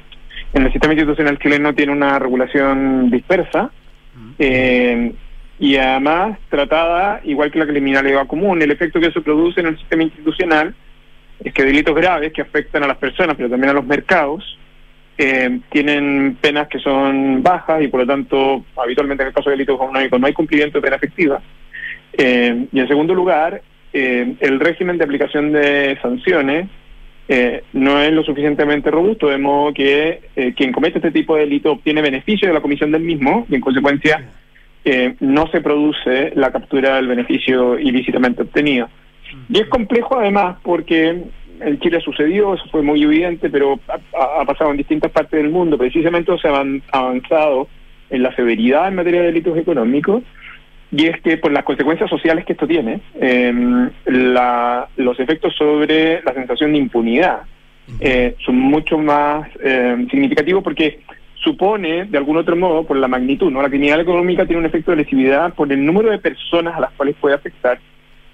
[0.53, 3.71] el sistema institucional chileno tiene una regulación dispersa.
[4.37, 5.13] Eh,
[5.63, 8.61] y además tratada igual que la criminalidad común.
[8.61, 10.75] El efecto que eso produce en el sistema institucional
[11.41, 14.59] es que delitos graves que afectan a las personas, pero también a los mercados,
[15.17, 19.55] eh, tienen penas que son bajas y por lo tanto, habitualmente en el caso de
[19.55, 21.41] delitos económicos no hay cumplimiento de pena efectiva.
[22.11, 23.61] Eh, y en segundo lugar,
[23.93, 26.67] eh, el régimen de aplicación de sanciones
[27.71, 32.01] no es lo suficientemente robusto, de modo que quien comete este tipo de delito obtiene
[32.01, 34.23] beneficio de la comisión del mismo y en consecuencia
[34.85, 38.89] eh, no se produce la captura del beneficio ilícitamente obtenido.
[39.49, 41.23] Y es complejo además porque
[41.59, 45.77] en Chile sucedió, eso fue muy evidente, pero ha, pasado en distintas partes del mundo.
[45.77, 47.67] Precisamente se ha avanzado
[48.09, 50.23] en la severidad en materia de delitos económicos
[50.91, 56.21] y es que por las consecuencias sociales que esto tiene, eh, la, los efectos sobre
[56.21, 57.41] la sensación de impunidad
[57.99, 60.99] eh, son mucho más eh, significativos porque
[61.43, 63.61] supone, de algún otro modo, por la magnitud, ¿no?
[63.61, 66.91] La criminalidad económica tiene un efecto de lesividad por el número de personas a las
[66.93, 67.79] cuales puede afectar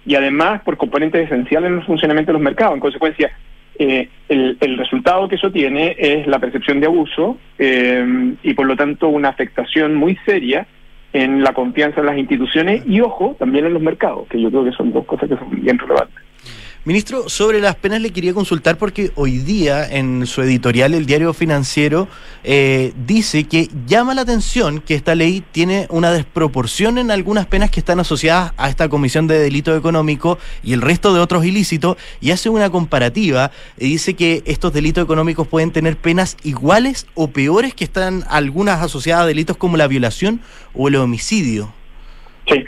[0.05, 2.75] y además por componentes esenciales en el funcionamiento de los mercados.
[2.75, 3.31] En consecuencia,
[3.77, 8.65] eh, el, el, resultado que eso tiene es la percepción de abuso eh, y por
[8.65, 10.67] lo tanto una afectación muy seria
[11.13, 14.65] en la confianza en las instituciones y, ojo, también en los mercados, que yo creo
[14.65, 16.28] que son dos cosas que son bien relevantes.
[16.85, 21.33] Ministro, sobre las penas le quería consultar porque hoy día en su editorial el diario
[21.33, 22.07] financiero
[22.45, 27.69] eh, dice que llama la atención que esta ley tiene una desproporción en algunas penas
[27.69, 31.97] que están asociadas a esta comisión de delito económico y el resto de otros ilícitos
[32.21, 37.29] y hace una comparativa y dice que estos delitos económicos pueden tener penas iguales o
[37.29, 40.39] peores que están algunas asociadas a delitos como la violación
[40.73, 41.73] o el homicidio.
[42.47, 42.63] Sí.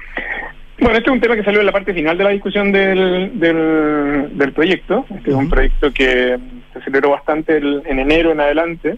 [0.82, 3.40] Bueno, este es un tema que salió en la parte final de la discusión del,
[3.40, 5.06] del, del proyecto.
[5.16, 6.38] Este es un proyecto que
[6.74, 8.98] se aceleró bastante el- en enero en adelante.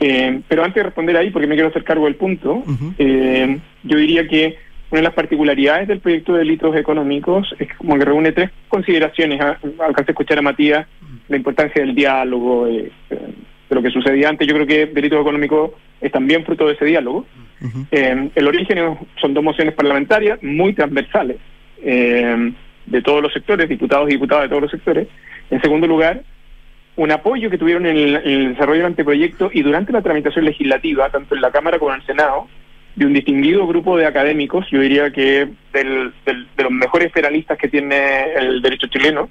[0.00, 2.62] Eh, pero antes de responder ahí, porque me quiero hacer cargo del punto,
[2.98, 4.56] eh, yo diría que
[4.90, 9.40] una de las particularidades del proyecto de delitos económicos es como que reúne tres consideraciones.
[9.40, 10.86] Alcancé a escuchar a Matías
[11.28, 13.18] la importancia del diálogo, eh, eh,
[13.68, 14.48] de lo que sucedía antes.
[14.48, 17.24] Yo creo que delitos económicos es también fruto de ese diálogo.
[17.90, 18.78] Eh, el origen
[19.20, 21.36] son dos mociones parlamentarias muy transversales
[21.82, 22.52] eh,
[22.86, 25.08] de todos los sectores, diputados y diputadas de todos los sectores.
[25.50, 26.22] En segundo lugar,
[26.96, 30.44] un apoyo que tuvieron en el, en el desarrollo del anteproyecto y durante la tramitación
[30.44, 32.48] legislativa, tanto en la Cámara como en el Senado,
[32.96, 37.56] de un distinguido grupo de académicos, yo diría que del- del- de los mejores federalistas
[37.56, 39.28] que tiene el derecho chileno,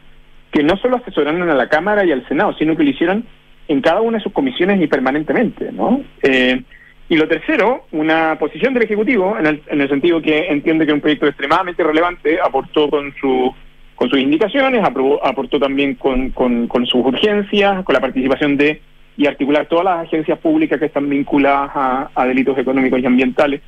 [0.51, 3.25] que no solo asesoraron a la Cámara y al Senado, sino que lo hicieron
[3.67, 6.01] en cada una de sus comisiones y permanentemente, ¿no?
[6.23, 6.61] Eh,
[7.09, 10.93] y lo tercero, una posición del Ejecutivo, en el, en el sentido que entiende que
[10.93, 13.53] un proyecto extremadamente relevante, aportó con su
[13.95, 18.79] con sus indicaciones, aprobó- aportó también con, con, sus urgencias, con la participación de
[19.17, 21.71] y articular todas las agencias públicas que están vinculadas
[22.13, 23.61] a, delitos económicos y ambientales.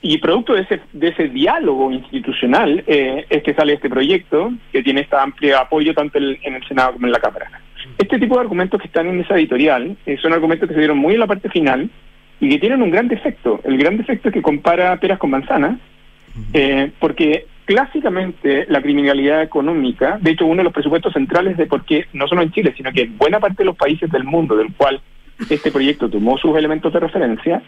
[0.00, 4.82] Y producto de ese, de ese diálogo institucional eh, es que sale este proyecto que
[4.82, 7.50] tiene este amplio apoyo tanto en el Senado como en la Cámara.
[7.98, 10.96] Este tipo de argumentos que están en esa editorial eh, son argumentos que se dieron
[10.96, 11.90] muy en la parte final
[12.40, 13.60] y que tienen un gran defecto.
[13.64, 15.78] El gran defecto es que compara peras con manzanas,
[16.52, 21.84] eh, porque clásicamente la criminalidad económica, de hecho uno de los presupuestos centrales de por
[21.84, 24.56] qué, no solo en Chile, sino que en buena parte de los países del mundo
[24.56, 25.00] del cual
[25.48, 27.62] este proyecto tomó sus elementos de referencia,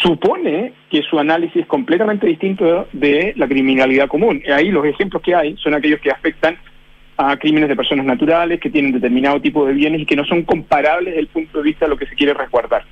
[0.00, 4.42] supone que su análisis es completamente distinto de la criminalidad común.
[4.44, 6.56] Y ahí los ejemplos que hay son aquellos que afectan
[7.16, 10.42] a crímenes de personas naturales, que tienen determinado tipo de bienes y que no son
[10.42, 12.84] comparables desde el punto de vista de lo que se quiere resguardar.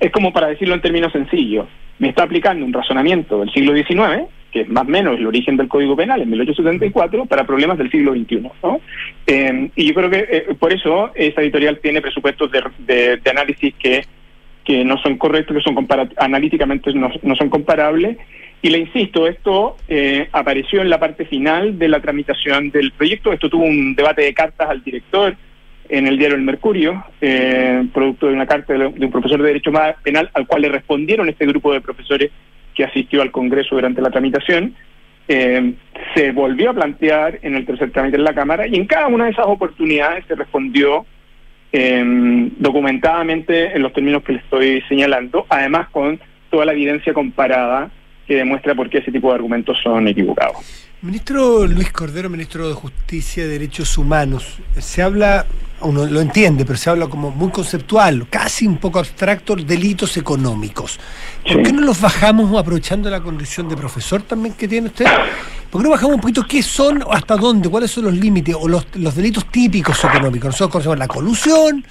[0.00, 1.66] Es como para decirlo en términos sencillos,
[1.98, 5.56] me está aplicando un razonamiento del siglo XIX, que es más o menos el origen
[5.56, 8.40] del Código Penal en 1874, para problemas del siglo XXI.
[8.62, 8.80] ¿no?
[9.26, 13.30] Eh, y yo creo que eh, por eso esa editorial tiene presupuestos de, de- de
[13.30, 14.04] análisis que,
[14.64, 18.16] que no son correctos, que son analíticamente no, no son comparables.
[18.62, 23.32] Y le insisto, esto eh, apareció en la parte final de la tramitación del proyecto.
[23.32, 25.34] Esto tuvo un debate de cartas al director
[25.90, 29.72] en el diario El Mercurio, eh, producto de una carta de, un profesor de Derecho
[30.02, 32.30] Penal al cual le respondieron este grupo de profesores
[32.74, 34.74] que asistió al Congreso durante la tramitación.
[35.28, 35.74] Eh,
[36.14, 39.26] se volvió a plantear en el tercer trámite en la Cámara y en cada una
[39.26, 41.04] de esas oportunidades se respondió
[41.72, 46.18] eh, documentadamente en los términos que le estoy señalando, además con
[46.50, 47.90] toda la evidencia comparada
[48.26, 50.88] que demuestra por qué ese tipo de argumentos son equivocados.
[51.02, 55.46] Ministro Luis Cordero, ministro de Justicia y Derechos Humanos, se habla,
[55.82, 60.98] uno lo entiende, pero se habla como muy conceptual, casi un poco abstracto, delitos económicos.
[61.42, 61.62] ¿Por Sí.
[61.62, 65.06] qué no los bajamos aprovechando la condición de profesor también que tiene usted?
[65.70, 68.68] ¿Por qué no bajamos un poquito qué son, hasta dónde, cuáles son los límites o
[68.68, 70.46] los, los delitos típicos económicos?
[70.48, 71.84] Nosotros conocemos la colusión,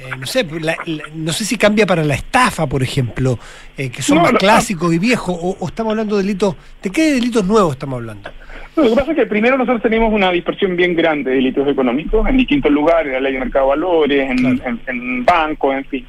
[0.00, 3.38] eh, no sé, la- la- no sé si cambia para la estafa, por ejemplo,
[3.76, 6.90] eh, que son No, más clásicos y viejos, o, o estamos hablando de delitos, ¿de
[6.90, 8.30] qué delitos nuevos estamos hablando?
[8.76, 12.26] Lo que pasa es que primero nosotros tenemos una dispersión bien grande de delitos económicos
[12.28, 14.56] en distintos lugares, en la ley de mercado de valores, en, Claro.
[14.64, 16.06] en- en bancos, en fin.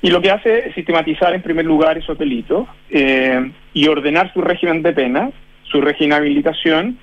[0.00, 4.40] Y lo que hace es sistematizar en primer lugar esos delitos eh, y ordenar su
[4.40, 5.30] régimen de pena,
[5.64, 6.98] su régimen de habilitación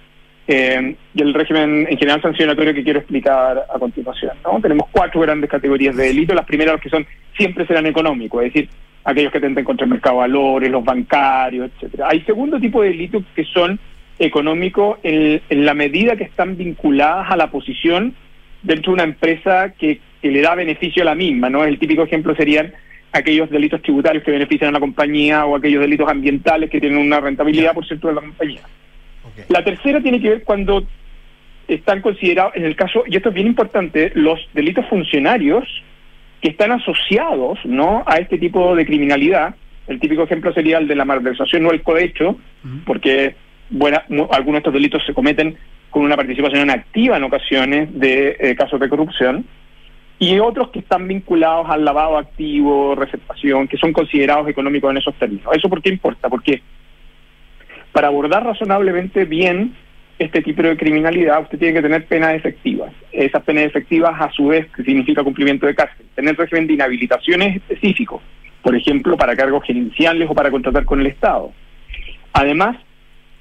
[0.51, 4.31] eh, y el régimen en general sancionatorio que quiero explicar a continuación.
[4.43, 4.59] ¿no?
[4.59, 6.35] Tenemos cuatro grandes categorías de delitos.
[6.35, 7.05] Las primeras los que son
[7.37, 8.69] siempre serán económicos, es decir,
[9.03, 12.07] aquellos que atenten contra el mercado de valores, los bancarios, etcétera.
[12.09, 13.79] Hay segundo tipo de delitos que son
[14.17, 18.15] económicos en, en la medida que están vinculadas a la posición
[18.63, 21.63] dentro de una empresa que, que le da beneficio a la misma, ¿no?
[21.63, 22.73] El típico ejemplo serían
[23.11, 27.19] aquellos delitos tributarios que benefician a la compañía o aquellos delitos ambientales que tienen una
[27.19, 28.61] rentabilidad por cierto de la compañía.
[29.47, 30.83] La tercera tiene que ver cuando
[31.67, 35.63] están considerados, en el caso, y esto es bien importante, los delitos funcionarios
[36.41, 39.55] que están asociados no a este tipo de criminalidad.
[39.87, 42.37] El típico ejemplo sería el de la malversación o el cohecho,
[42.85, 43.35] porque
[43.69, 45.57] bueno, mu- algunos de estos delitos se cometen
[45.89, 49.45] con una participación activa en ocasiones de eh, casos de corrupción,
[50.17, 55.15] y otros que están vinculados al lavado activo, receptación, que son considerados económicos en esos
[55.15, 55.45] términos.
[55.55, 56.29] ¿Eso por qué importa?
[56.29, 56.61] Porque
[57.99, 59.75] para abordar razonablemente bien
[60.17, 62.93] este tipo de criminalidad, usted tiene que tener penas efectivas.
[63.11, 66.05] Esas penas efectivas, a su vez, significa cumplimiento de cárcel.
[66.15, 68.21] Tener régimen de inhabilitaciones específicos,
[68.61, 71.51] por ejemplo, para cargos gerenciales o para contratar con el Estado.
[72.31, 72.77] Además,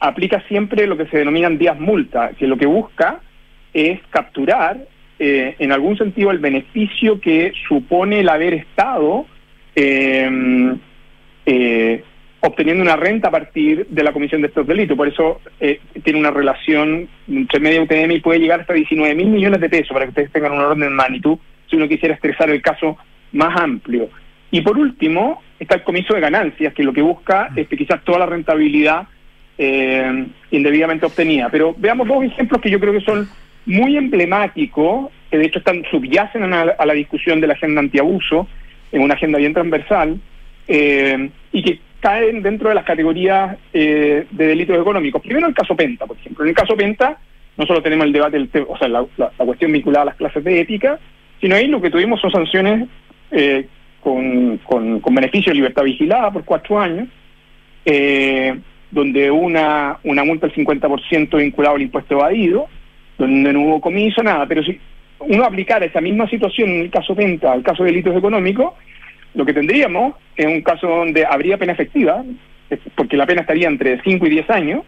[0.00, 3.20] aplica siempre lo que se denominan días multa, que lo que busca
[3.72, 4.76] es capturar,
[5.20, 9.24] eh, en algún sentido, el beneficio que supone el haber estado
[9.76, 10.76] eh,
[11.46, 12.02] eh,
[12.40, 14.96] obteniendo una renta a partir de la comisión de estos delitos.
[14.96, 19.28] Por eso eh, tiene una relación entre media UTM y puede llegar hasta 19 mil
[19.28, 22.50] millones de pesos, para que ustedes tengan un orden de magnitud, si uno quisiera estresar
[22.50, 22.96] el caso
[23.32, 24.08] más amplio.
[24.50, 28.02] Y por último, está el comiso de ganancias, que lo que busca es que quizás
[28.04, 29.06] toda la rentabilidad
[29.58, 31.48] eh, indebidamente obtenida.
[31.50, 33.28] Pero veamos dos ejemplos que yo creo que son
[33.66, 37.80] muy emblemáticos, que de hecho están subyacen a la, a la discusión de la agenda
[37.80, 38.46] antiabuso,
[38.92, 40.18] en una agenda bien transversal,
[40.68, 45.22] eh, y que caen dentro de las categorías eh, de delitos económicos.
[45.22, 46.44] Primero el caso Penta, por ejemplo.
[46.44, 47.18] En el caso Penta
[47.56, 50.44] no solo tenemos el debate, del o sea, la, la- cuestión vinculada a las clases
[50.44, 50.98] de ética,
[51.40, 52.88] sino ahí lo que tuvimos son sanciones
[53.32, 53.66] eh,
[54.00, 57.08] con, con, con beneficio de libertad vigilada por cuatro años,
[57.84, 58.56] eh,
[58.90, 62.66] donde una, una multa del 50% vinculado al impuesto evadido,
[63.18, 64.46] donde no hubo comiso, nada.
[64.46, 64.78] Pero si
[65.20, 68.72] uno aplicara esa misma situación en el caso Penta, al caso de delitos económicos,
[69.38, 72.24] lo que tendríamos es un caso donde habría pena efectiva,
[72.96, 74.80] porque la pena estaría entre 5 y 10 años,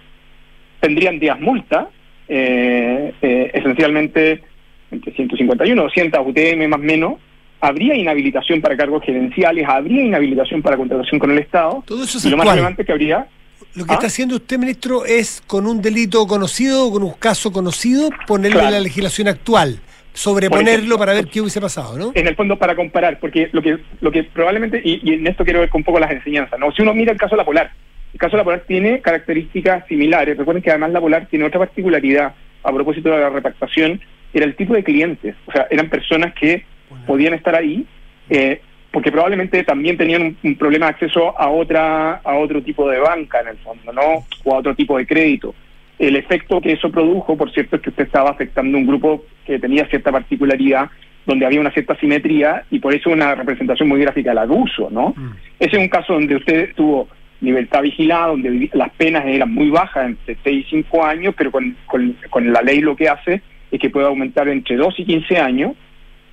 [0.81, 1.89] tendrían días multa,
[2.27, 4.43] eh, eh, esencialmente
[4.91, 7.15] entre 151 200 UTM más o menos,
[7.61, 12.25] habría inhabilitación para cargos gerenciales, habría inhabilitación para contratación con el Estado, Todo eso es
[12.25, 13.29] y lo más relevante que habría
[13.77, 13.95] Lo que ¿Ah?
[13.95, 18.63] está haciendo usted, ministro, es con un delito conocido con un caso conocido, ponerlo en
[18.63, 18.77] Claro.
[18.79, 19.79] la legislación actual,
[20.13, 22.13] sobreponerlo para ver qué hubiese pasado, ¿no?
[22.15, 25.45] en el fondo para comparar, porque lo que lo que probablemente, y, y en esto
[25.45, 26.73] quiero ver con un poco las enseñanzas, ¿no?
[26.73, 27.71] Si uno mira el caso de la Polar,
[28.13, 30.37] el caso de la Polar tiene características similares.
[30.37, 34.01] Recuerden que además la Polar tiene otra particularidad a propósito de la repactación,
[34.33, 36.65] era el tipo de clientes, o sea, eran personas que
[37.07, 37.87] podían estar ahí,
[38.29, 38.61] eh,
[38.93, 42.99] porque probablemente también tenían un, un problema de acceso a otra a otro tipo de
[42.99, 44.25] banca en el fondo, ¿no?
[44.45, 45.55] O a otro tipo de crédito.
[46.01, 49.59] El efecto que eso produjo, por cierto, es que usted estaba afectando un grupo que
[49.59, 50.89] tenía cierta particularidad,
[51.27, 55.13] donde había una cierta simetría y por eso una representación muy gráfica del abuso, ¿no?
[55.15, 55.33] Mm.
[55.59, 57.07] Ese es un caso donde usted tuvo
[57.43, 61.77] libertad vigilada, donde las penas eran muy bajas, entre 6 y 5 años, pero con,
[61.85, 65.37] con, con la ley lo que hace es que puede aumentar entre 2 y 15
[65.37, 65.73] años.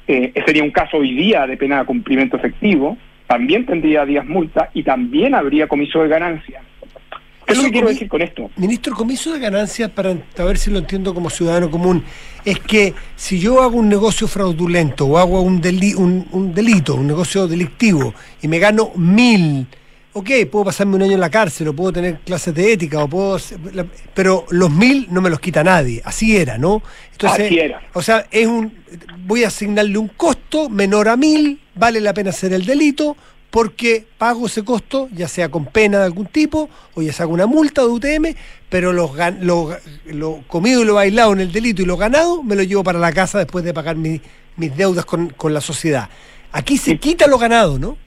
[0.08, 2.98] Eh, ese sería un caso hoy día de pena de cumplimiento efectivo.
[3.28, 6.62] También tendría días multa y también habría comiso de ganancia.
[7.48, 8.52] ¿Qué es lo que quiero decir con esto?
[8.58, 12.04] Ministro, comiso de ganancias, para a ver si lo entiendo como ciudadano común,
[12.44, 16.96] es que si yo hago un negocio fraudulento o hago un, deli- un, un delito,
[16.96, 19.66] un negocio delictivo, y me gano mil,
[20.12, 23.08] ok, puedo pasarme un año en la cárcel, o puedo tener clases de ética, o
[23.08, 23.40] puedo,
[24.14, 26.84] pero los mil no me los quita nadie, así era, ¿no?
[27.22, 27.82] Así era.
[27.94, 28.74] O sea, es un,
[29.26, 33.16] voy a asignarle un costo menor a mil, vale la pena hacer el delito,
[33.50, 37.36] porque pago ese costo, ya sea con pena de algún tipo, o ya sea con
[37.36, 38.36] una multa de UTM,
[38.70, 39.70] pero los gan- lo,
[40.06, 43.00] lo comido y lo bailado en el delito y lo ganado, me lo llevo para
[43.00, 44.22] la casa después de pagar mi-
[44.58, 46.10] mis deudas con, con la sociedad.
[46.52, 47.98] Aquí se quita lo ganado, ¿no?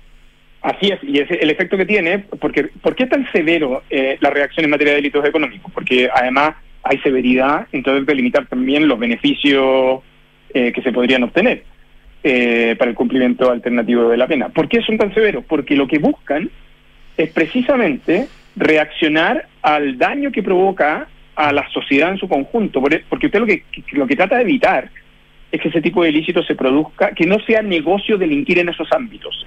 [0.62, 4.18] Así es, y ese el efecto que tiene, porque ¿por qué es tan severo eh,
[4.20, 5.72] la reacción en materia de delitos económicos?
[5.72, 10.00] Porque además hay severidad en tratar de limitar también los beneficios
[10.52, 11.64] eh, que se podrían obtener
[12.22, 14.48] eh, para el cumplimiento alternativo de la pena.
[14.50, 15.44] ¿Por qué son tan severos?
[15.46, 16.50] Porque lo que buscan
[17.16, 23.26] es precisamente reaccionar al daño que provoca a la sociedad en su conjunto, e, porque
[23.26, 23.62] usted lo que,
[23.92, 24.90] lo que trata de evitar
[25.50, 28.92] es que ese tipo de ilícitos se produzca, que no sea negocio delinquir en esos
[28.92, 29.46] ámbitos.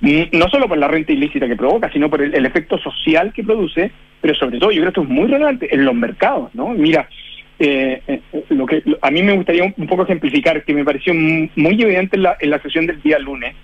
[0.00, 3.32] Mm, no solo por la renta ilícita que provoca, sino por el, el efecto social
[3.34, 3.90] que produce,
[4.20, 6.68] pero sobre todo, yo creo que esto es muy relevante en los mercados, ¿no?
[6.70, 7.06] Mira,
[7.60, 12.16] eh, lo que a mí me gustaría un, poco ejemplificar, que me pareció muy evidente
[12.16, 13.54] en la, en la sesión del día lunes,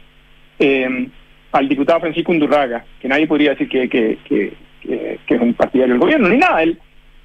[0.59, 1.09] eh,
[1.53, 4.19] al diputado Francisco Undurraga, que nadie podría decir que, que-
[5.27, 6.63] que es un partidario del gobierno, ni nada.
[6.63, 6.79] Él,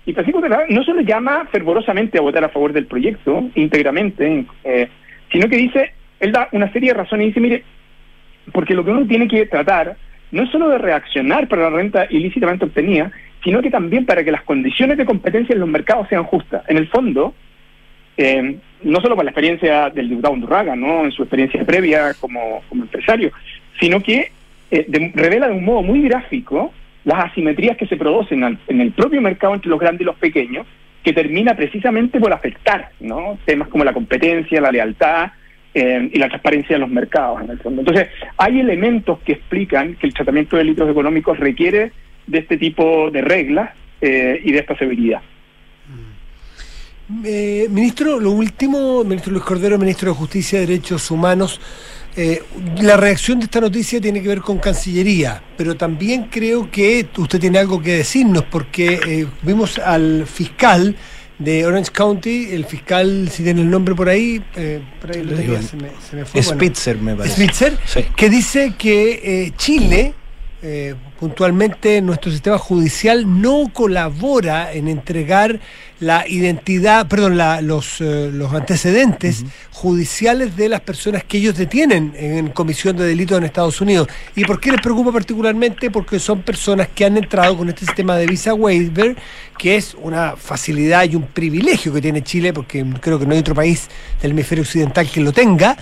[0.06, 4.88] y Francisco Undurraga no solo llama fervorosamente a votar a favor del proyecto, íntegramente, eh,
[5.32, 7.64] sino que dice, él da una serie de razones y dice, mire,
[8.52, 9.96] porque lo que uno tiene que tratar
[10.32, 13.12] no es solo de reaccionar para la renta ilícitamente obtenida,
[13.44, 16.64] sino que también para que las condiciones de competencia en los mercados sean justas.
[16.68, 17.34] En el fondo,
[18.18, 21.06] eh, no solo por la experiencia del diputado Undurraga, ¿no?
[21.06, 23.32] en su experiencia previa como, como empresario,
[23.80, 24.32] sino que
[24.70, 26.72] eh, de- revela de un modo muy gráfico
[27.04, 30.68] las asimetrías que se producen en el propio mercado entre los grandes y los pequeños,
[31.04, 33.40] que termina precisamente por afectar ¿no?
[33.46, 35.32] temas como la competencia, la lealtad
[35.74, 37.82] eh, y la transparencia de los mercados, en el fondo.
[37.82, 41.92] Entonces, hay elementos que explican que el tratamiento de delitos económicos requiere
[42.32, 43.72] de este tipo de reglas
[44.02, 45.22] eh, y de esta severidad.
[47.26, 51.60] Eh, ministro, lo último, ministro Luis Cordero, ministro de Justicia y Derechos Humanos,
[52.16, 52.42] eh,
[52.82, 57.40] la reacción de esta noticia tiene que ver con Cancillería, pero también creo que usted
[57.40, 60.96] tiene algo que decirnos, porque eh, vimos al fiscal
[61.38, 65.36] de Orange County, el fiscal, si tiene el nombre por ahí, eh, por ahí lo
[65.36, 66.42] tenía, se me, se me fue.
[66.42, 66.60] bueno.
[66.60, 67.36] Spitzer, me parece.
[67.36, 68.06] Spitzer, Sí.
[68.16, 70.14] que dice que eh, Chile
[70.64, 75.60] eh, puntualmente nuestro sistema judicial no colabora en entregar
[76.00, 82.14] la identidad, perdón, la, los, eh, los antecedentes judiciales de las personas que ellos detienen
[82.16, 84.08] en comisión de delitos en Estados Unidos.
[84.36, 85.90] ¿Y por qué les preocupa particularmente?
[85.90, 89.16] Porque son personas que han entrado con este sistema de visa waiver,
[89.58, 93.40] que es una facilidad y un privilegio que tiene Chile, porque creo que no hay
[93.40, 93.90] otro país
[94.22, 95.76] del hemisferio occidental que lo tenga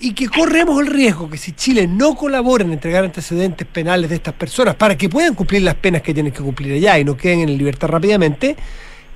[0.00, 4.16] y que corremos el riesgo que si Chile no colabora en entregar antecedentes penales de
[4.16, 7.16] estas personas para que puedan cumplir las penas que tienen que cumplir allá y no
[7.16, 8.56] queden en libertad rápidamente,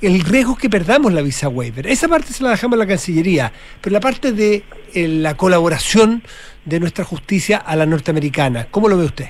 [0.00, 1.86] el riesgo es que perdamos la visa waiver.
[1.86, 4.64] Esa parte se la dejamos a la Cancillería, pero la parte de
[4.94, 6.22] eh, la colaboración
[6.64, 9.26] de nuestra justicia a la norteamericana, ¿cómo lo ve usted?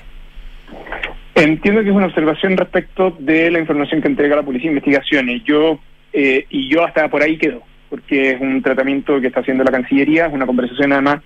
[1.34, 5.42] Entiendo que es una observación respecto de la información que entrega la Policía de Investigaciones.
[5.44, 5.78] Yo,
[6.12, 9.72] eh, y yo hasta por ahí quedo, porque es un tratamiento que está haciendo la
[9.72, 11.20] Cancillería, es una conversación además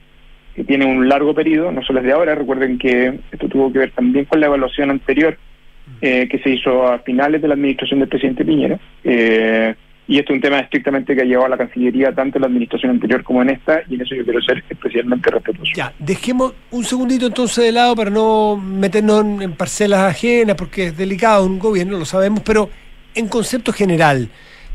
[0.56, 3.80] que tiene un largo periodo, no solo es de ahora, recuerden que esto tuvo que
[3.80, 5.36] ver también con la evaluación anterior
[6.00, 8.80] eh, que se hizo a finales de la administración del presidente Piñera.
[9.04, 9.74] Eh,
[10.08, 12.46] y esto es un tema estrictamente que ha llevado a la Cancillería tanto en la
[12.46, 15.72] administración anterior como en esta, y en eso yo quiero ser especialmente respetuoso.
[15.74, 20.96] Ya, dejemos un segundito entonces de lado para no meternos en parcelas ajenas, porque es
[20.96, 22.70] delicado un gobierno, lo sabemos, pero
[23.14, 24.30] en concepto general,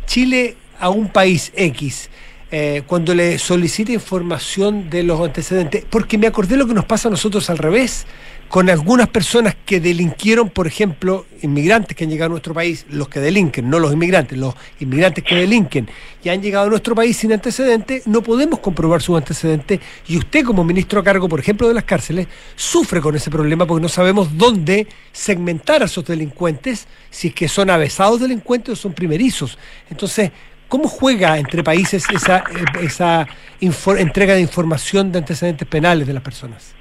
[0.06, 2.12] Chile a un país X,
[2.52, 7.08] eh, cuando le solicita información de los antecedentes, porque me acordé lo que nos pasa
[7.08, 8.06] a nosotros al revés,
[8.52, 13.08] con algunas personas que delinquieron, por ejemplo, inmigrantes que han llegado a nuestro país, los
[13.08, 15.90] que delinquen, no los inmigrantes, los inmigrantes que delinquen
[16.22, 20.44] y han llegado a nuestro país sin antecedentes, no podemos comprobar sus antecedentes y usted
[20.44, 22.28] como ministro a cargo, por ejemplo, de las cárceles,
[22.58, 27.48] sufre con ese problema porque no sabemos dónde segmentar a esos delincuentes, si es que
[27.48, 29.58] son avesados delincuentes o son primerizos.
[29.90, 30.30] Entonces,
[30.72, 32.46] ¿Cómo juega entre países esa,
[32.82, 33.28] esa
[33.60, 36.74] entrega de información de antecedentes penales de las personas?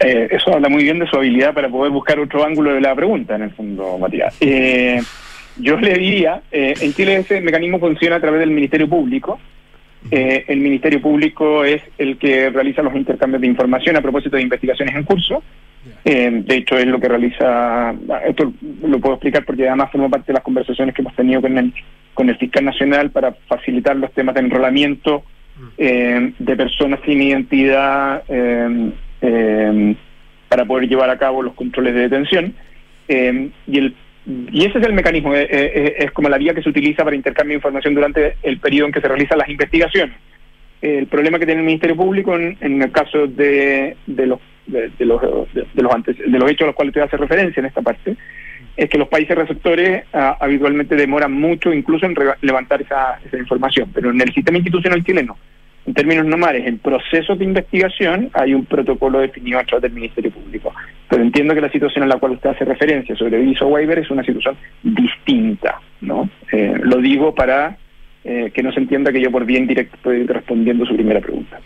[0.00, 2.94] Eh, eso habla muy bien de su habilidad para poder buscar otro ángulo de la
[2.94, 4.34] pregunta, en el fondo, Matías.
[4.40, 5.02] Eh,
[5.58, 9.38] yo le diría, eh, en Chile ese mecanismo funciona a través del Ministerio Público.
[10.10, 14.94] el Ministerio Público es el que realiza los intercambios de información a propósito de investigaciones
[14.94, 15.42] en curso.
[16.04, 17.94] de hecho, es lo que realiza,
[18.26, 18.50] esto
[18.82, 21.74] lo puedo explicar porque además forma parte de las conversaciones que hemos tenido con el
[22.16, 25.22] con el fiscal nacional para facilitar los temas de enrolamiento
[25.56, 25.68] mm.
[25.76, 28.90] eh, de personas sin identidad eh,
[29.20, 29.94] eh,
[30.48, 32.54] para poder llevar a cabo los controles de detención.
[33.06, 33.94] y, el,
[34.50, 37.58] y ese es el mecanismo, es como la vía que se utiliza para intercambio de
[37.58, 40.16] información durante el periodo en que se realizan las investigaciones.
[40.80, 45.20] El problema que tiene el Ministerio Público en, el caso de, de los de, los,
[45.52, 48.16] de, los antes, de los hechos a los cuales usted hace referencia en esta parte,
[48.76, 53.90] es que los países receptores ah, habitualmente demoran mucho incluso en levantar esa, esa, información,
[53.94, 55.36] pero en el sistema institucional chileno,
[55.86, 60.32] en términos normales, en procesos de investigación hay un protocolo definido a través del Ministerio
[60.32, 60.74] Público.
[61.08, 64.10] Pero entiendo que la situación a la cual usted hace referencia sobre viso waiver es
[64.10, 66.28] una situación distinta, ¿no?
[66.50, 67.76] Eh, lo digo para
[68.24, 71.60] eh, que no se entienda que yo por bien directo estoy respondiendo su primera pregunta.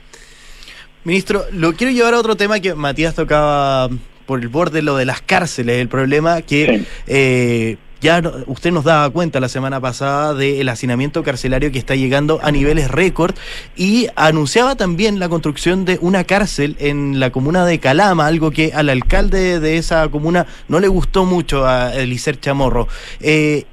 [1.05, 3.89] Ministro, lo quiero llevar a otro tema que Matías tocaba
[4.31, 9.11] por el borde lo de las cárceles, el problema que eh, ya usted nos daba
[9.11, 13.35] cuenta la semana pasada del hacinamiento carcelario que está llegando a niveles récord
[13.75, 18.71] y anunciaba también la construcción de una cárcel en la comuna de Calama, algo que
[18.73, 22.87] al alcalde de esa comuna no le gustó mucho a Elicer Chamorro.
[23.19, 23.65] Eh,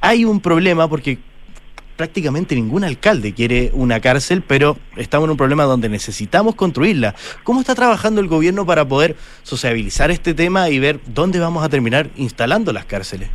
[0.00, 1.18] hay un problema porque
[1.96, 7.14] prácticamente ningún alcalde quiere una cárcel, pero estamos en un problema donde necesitamos construirla.
[7.42, 11.68] ¿Cómo está trabajando el gobierno para poder sociabilizar este tema y ver dónde vamos a
[11.68, 13.28] terminar instalando las cárceles?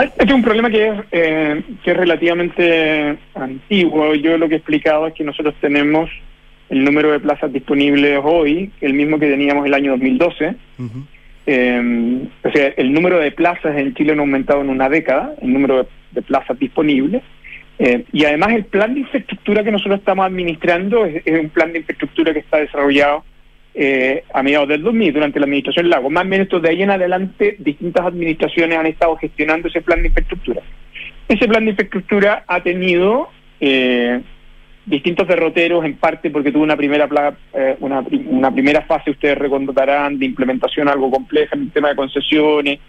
[0.00, 4.14] Este es un problema que es, eh, que es relativamente antiguo.
[4.14, 6.10] Yo lo que he explicado es que nosotros tenemos
[6.70, 10.54] el número de plazas disponibles hoy, el mismo que teníamos el año 2012.
[11.44, 15.52] Eh, o sea, el número de plazas en Chile ha aumentado en una década, el
[15.52, 17.22] número de de plazas disponibles.
[17.78, 21.78] Eh, y además el plan de infraestructura que nosotros estamos administrando es, un plan de
[21.78, 23.24] infraestructura que está desarrollado
[23.74, 26.10] eh, a mediados del 2000 durante la administración Lago.
[26.10, 30.08] Más o menos de ahí en adelante distintas administraciones han estado gestionando ese plan de
[30.08, 30.62] infraestructura.
[31.28, 34.20] Ese plan de infraestructura ha tenido eh,
[34.84, 37.08] distintos derroteros, en parte porque tuvo una primera
[37.80, 42.80] una, una primera fase, ustedes recordarán, de implementación algo compleja en el tema de concesiones,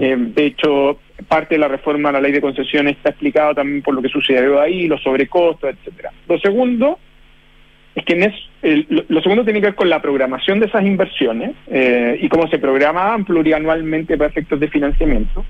[0.00, 3.82] eh, de hecho, parte de la reforma a la ley de concesiones está explicado también
[3.82, 6.10] por lo que sucedió ahí, los sobrecostos, etcétera.
[6.28, 6.98] Lo segundo
[7.94, 12.18] es que en lo, segundo tiene que ver con la programación de esas inversiones eh,
[12.20, 15.44] y cómo se programaban plurianualmente para efectos de financiamiento.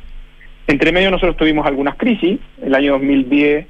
[0.67, 2.39] Entre medio nosotros tuvimos algunas crisis.
[2.63, 3.67] El año 2010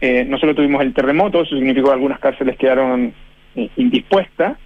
[0.00, 3.12] eh, nosotros tuvimos el terremoto, eso significó que algunas cárceles quedaron
[3.76, 4.58] indispuestas.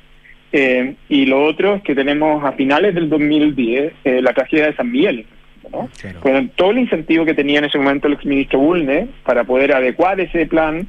[0.53, 4.75] Eh, y lo otro es que tenemos a finales del 2010 eh, la tragedia de
[4.75, 5.27] San Miguel.
[5.71, 5.89] ¿No?
[6.01, 6.49] Claro.
[6.57, 10.47] Todo el incentivo que tenía en ese momento el exministro Bulne para poder adecuar ese
[10.47, 10.87] plan,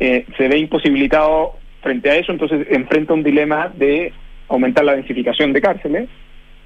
[0.00, 4.12] eh, se ve imposibilitado frente a eso, entonces enfrenta un dilema de
[4.48, 6.08] aumentar la densificación de cárceles.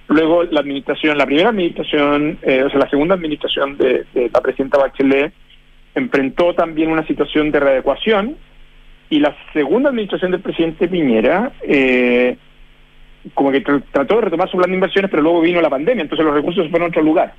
[0.08, 4.40] Luego la administración, la primera administración, eh, o sea, la segunda administración de, de la
[4.40, 5.32] presidenta Bachelet
[5.94, 8.36] enfrentó también una situación de readecuación
[9.10, 12.36] y la segunda administración del presidente Piñera eh,
[13.34, 16.02] como que tr- trató de retomar su plan de inversiones, pero luego vino la pandemia,
[16.02, 17.34] entonces los recursos se fueron a otro lugar.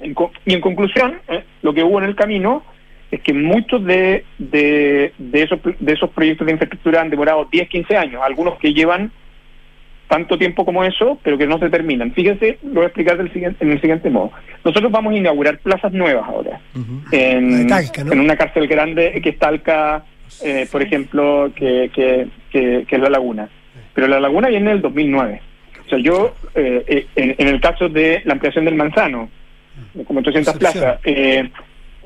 [0.00, 0.14] En
[0.46, 2.62] y en conclusión, eh, lo que hubo en el camino
[3.10, 7.68] es que muchos de, de, de esos, de esos proyectos de infraestructura han demorado 10,
[7.68, 9.10] 15 años, algunos que llevan
[10.10, 12.12] tanto tiempo como eso, pero que no se terminan.
[12.12, 14.32] Fíjense, lo voy a explicar del siguiente, en el siguiente modo.
[14.64, 16.60] Nosotros vamos a inaugurar plazas nuevas ahora
[17.12, 18.12] en, Talca, ¿no?
[18.12, 20.04] en una cárcel grande que está Talca,
[20.42, 23.48] eh, por ejemplo, que, que, que, que es La Laguna.
[23.94, 25.42] Pero La Laguna viene del 2009.
[25.86, 29.30] O sea, yo, eh, eh, en, en el caso de la ampliación del Manzano,
[30.06, 30.82] como 800 Concepción.
[30.82, 31.50] plazas, eh,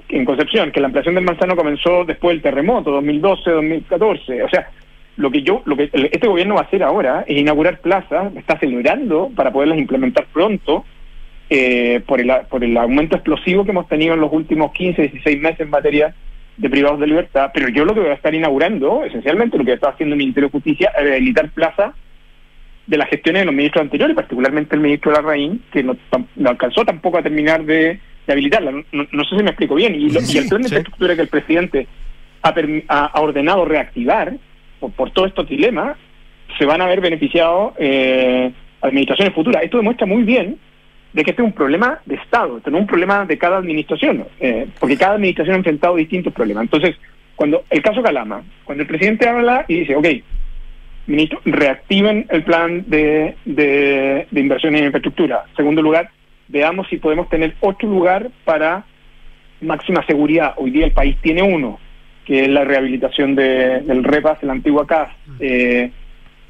[0.09, 4.43] en Concepción, que la ampliación del Manzano comenzó después del terremoto, 2012, 2014.
[4.43, 4.68] O sea,
[5.16, 8.55] lo que yo, lo que este gobierno va a hacer ahora es inaugurar plazas, está
[8.55, 10.85] acelerando para poderlas implementar pronto,
[11.51, 15.41] eh, por, el, por el aumento explosivo que hemos tenido en los últimos 15, 16
[15.41, 16.14] meses en materia
[16.57, 19.72] de privados de libertad, pero yo lo que voy a estar inaugurando, esencialmente lo que
[19.72, 21.95] está haciendo el Ministerio de Justicia, es rehabilitar plazas
[22.87, 25.97] de las gestiones de los ministros anteriores, particularmente el ministro Larraín, que no,
[26.37, 28.70] no alcanzó tampoco a terminar de, de habilitarla.
[28.72, 29.95] No, no- sé si me explico bien.
[29.95, 30.74] Y, lo- Sí, y el plan de sí.
[30.74, 31.87] infraestructura que el presidente
[32.43, 34.35] ha- ha ordenado reactivar
[34.80, 35.97] por, por todos estos dilemas,
[36.59, 39.62] se van a ver beneficiados eh, administraciones futuras.
[39.62, 40.59] Esto demuestra muy bien
[41.14, 43.57] de que este es un problema de Estado, este no es un problema de cada
[43.59, 46.64] administración, eh, porque cada administración ha enfrentado distintos problemas.
[46.64, 46.97] Entonces,
[47.37, 50.07] cuando el caso Calama, cuando el presidente habla y dice, ok,
[51.07, 55.45] ministro, reactiven el plan de, de, de inversiones en infraestructura.
[55.57, 56.11] Segundo lugar,
[56.49, 58.85] veamos si podemos tener otro lugar para
[59.61, 60.55] máxima seguridad.
[60.57, 61.79] Hoy día el país tiene uno,
[62.25, 65.91] que es la rehabilitación de, del REPAS, la antigua CAS, eh,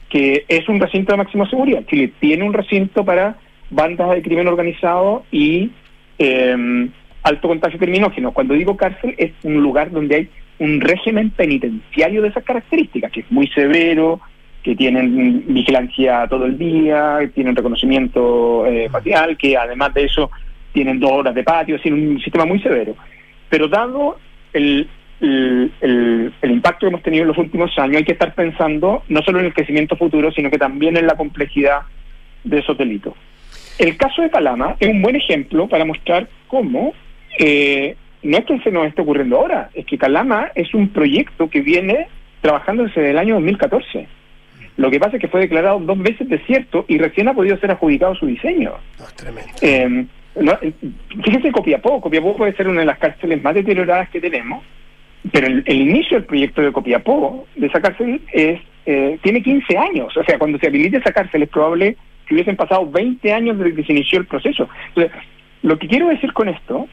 [0.08, 1.84] que es un recinto de máxima seguridad.
[1.86, 3.36] Chile tiene un recinto para
[3.70, 5.70] bandas de crimen organizado y
[6.18, 6.88] eh,
[7.22, 8.32] alto contagio criminógeno.
[8.32, 10.28] Cuando digo cárcel, es un lugar donde hay
[10.58, 14.20] un régimen penitenciario de esas características, que es muy severo,
[14.64, 20.30] que tienen vigilancia todo el día, que tienen reconocimiento eh, facial, que además de eso
[20.72, 22.96] tienen dos horas de patio, es decir, un sistema muy severo.
[23.50, 24.16] Pero dado
[24.54, 24.88] el,
[25.20, 29.02] el, el- el impacto que hemos tenido en los últimos años, hay que estar pensando
[29.08, 31.80] no solo en el crecimiento futuro, sino que también en la complejidad
[32.42, 33.14] de esos delitos.
[33.78, 36.94] El caso de Calama es un buen ejemplo para mostrar cómo
[37.38, 41.50] eh, no es que se nos esté ocurriendo ahora, es que Calama es un proyecto
[41.50, 42.08] que viene
[42.40, 44.06] trabajando desde el año 2014.
[44.76, 47.70] Lo que pasa es que fue declarado dos veces desierto y recién ha podido ser
[47.70, 48.72] adjudicado su diseño.
[48.98, 49.52] No, es tremendo.
[49.62, 50.06] Eh,
[50.40, 50.72] no, eh,
[51.22, 54.64] fíjense Copiapó, Copiapó puede ser una de las cárceles más deterioradas que tenemos,
[55.30, 59.78] pero el, el inicio del proyecto de Copiapó, de esa cárcel, es, eh, tiene 15
[59.78, 60.16] años.
[60.16, 61.96] O sea, cuando se habilite esa cárcel es probable
[62.26, 64.68] que hubiesen pasado 20 años desde que se inició el proceso.
[64.88, 65.12] Entonces,
[65.62, 66.88] lo que quiero decir con esto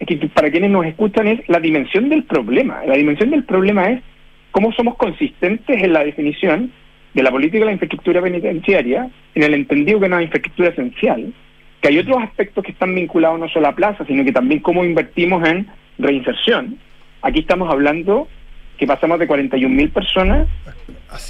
[0.00, 2.80] es que para quienes nos escuchan es la dimensión del problema.
[2.86, 4.02] La dimensión del problema es
[4.50, 6.72] cómo somos consistentes en la definición
[7.16, 11.32] de la política de la infraestructura penitenciaria, en el entendido que es una infraestructura esencial,
[11.80, 14.84] que hay otros aspectos que están vinculados no solo a plaza, sino que también cómo
[14.84, 16.76] invertimos en reinserción.
[17.22, 18.28] Aquí estamos hablando
[18.76, 20.46] que pasamos de 41.000 personas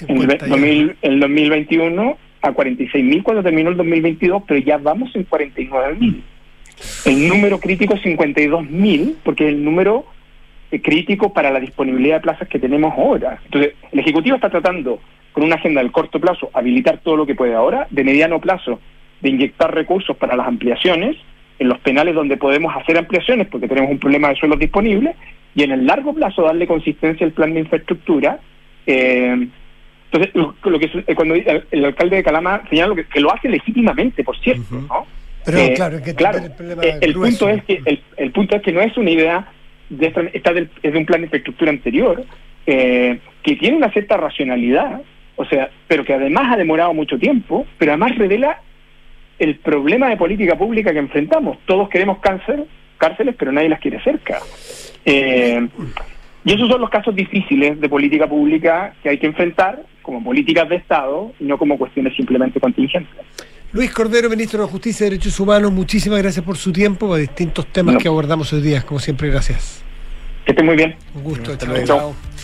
[0.09, 4.79] en el, 50 2000 en el 2021 a 46.000 cuando terminó el 2022, pero ya
[4.79, 6.21] vamos en 49.000.
[7.05, 10.05] El número crítico es 52.000, porque es el número
[10.73, 13.39] eh, crítico para la disponibilidad de plazas que tenemos ahora.
[13.45, 15.01] Entonces, el Ejecutivo está tratando,
[15.37, 18.81] con una agenda del corto plazo, habilitar todo lo que puede ahora, de mediano plazo,
[19.21, 21.15] de inyectar recursos para las ampliaciones,
[21.59, 25.15] en los penales donde podemos hacer ampliaciones porque tenemos un problema de suelos disponibles,
[25.55, 28.39] y en el largo plazo darle consistencia al plan de infraestructura.
[28.87, 29.47] eh,
[30.11, 33.21] entonces, lo, lo que eh, cuando el, el alcalde de Calama señala lo que, que
[33.21, 34.63] lo hace legítimamente, por cierto.
[34.71, 35.05] ¿no?
[35.45, 38.63] Pero Eh, claro, que el problema eh, el punto es que el, el punto es
[38.63, 39.53] que no es una idea
[39.91, 42.25] de esta- está del- es de un plan de infraestructura anterior
[42.67, 45.03] eh, que tiene una cierta racionalidad,
[45.37, 48.61] o sea, pero que además ha demorado mucho tiempo, pero además revela
[49.39, 51.59] el problema de política pública que enfrentamos.
[51.67, 52.65] Todos queremos cáncer,
[52.99, 54.39] cárceles, pero nadie las quiere cerca.
[55.05, 55.69] Eh,
[56.45, 60.69] y esos son los casos difíciles de política pública que hay que enfrentar como políticas
[60.69, 63.13] de Estado y no como cuestiones simplemente contingentes.
[63.73, 67.67] Luis Cordero, ministro de Justicia y Derechos Humanos, muchísimas gracias por su tiempo, por distintos
[67.67, 68.01] temas No.
[68.01, 68.83] que abordamos hoy día.
[68.83, 69.85] Como siempre, gracias.
[70.45, 70.95] Que estén muy bien.
[71.15, 71.51] Un gusto.
[71.53, 71.87] Hasta chao, luego.
[71.87, 72.36] chao.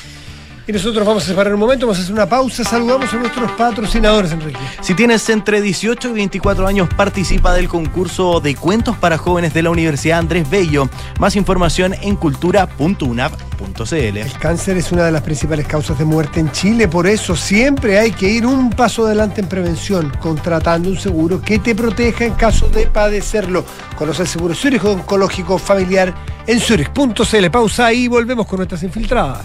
[0.65, 2.63] Y nosotros vamos a separar un momento, vamos a hacer una pausa.
[2.63, 4.61] Saludamos a nuestros patrocinadores, Enrique.
[4.81, 9.63] Si tienes entre 18 y 24 años, participa del concurso de cuentos para jóvenes de
[9.63, 10.89] la Universidad Andrés Bello.
[11.19, 13.95] Más información en cultura.unap.cl.
[13.95, 17.99] El cáncer es una de las principales causas de muerte en Chile, por eso siempre
[17.99, 22.35] hay que ir un paso adelante en prevención, contratando un seguro que te proteja en
[22.35, 23.65] caso de padecerlo.
[23.97, 26.15] Conoce el seguro Zurich Oncológico Familiar
[26.47, 27.51] en Zurich.cl.
[27.51, 29.45] Pausa y volvemos con nuestras infiltradas.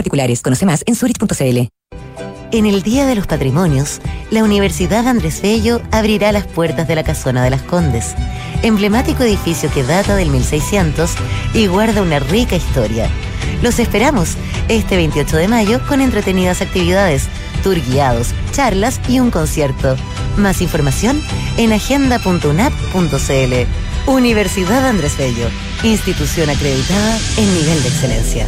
[0.41, 1.69] Conoce más en.
[2.51, 7.03] En el Día de los Patrimonios, la Universidad Andrés Bello abrirá las puertas de la
[7.03, 8.13] Casona de las Condes,
[8.61, 11.11] emblemático edificio que data del 1600
[11.53, 13.09] y guarda una rica historia.
[13.61, 14.35] Los esperamos
[14.67, 17.27] este 28 de mayo con entretenidas actividades,
[17.63, 19.95] tour guiados, charlas y un concierto.
[20.37, 21.21] Más información
[21.57, 23.53] en agenda.unap.cl.
[24.07, 25.47] Universidad Andrés Bello,
[25.83, 28.47] institución acreditada en nivel de excelencia.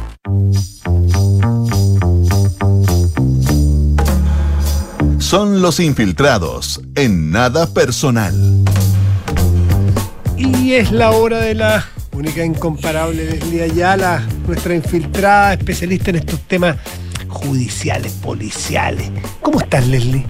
[5.31, 8.33] Son los infiltrados en nada personal.
[10.35, 16.41] Y es la hora de la única incomparable Leslie Ayala, nuestra infiltrada, especialista en estos
[16.41, 16.75] temas
[17.29, 19.09] judiciales, policiales.
[19.39, 20.25] ¿Cómo estás, Leslie?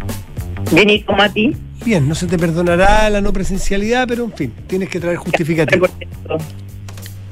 [0.71, 1.57] Bien, ¿y cómo a ti?
[1.83, 5.87] Bien, no se te perdonará la no presencialidad, pero en fin, tienes que traer justificativo.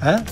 [0.02, 0.24] ¿Ah?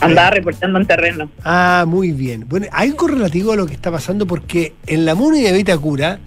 [0.00, 1.28] Andaba reportando en terreno.
[1.42, 2.44] Ah, muy bien.
[2.48, 6.20] Bueno, hay algo relativo a lo que está pasando porque en la MUNI de Vitacura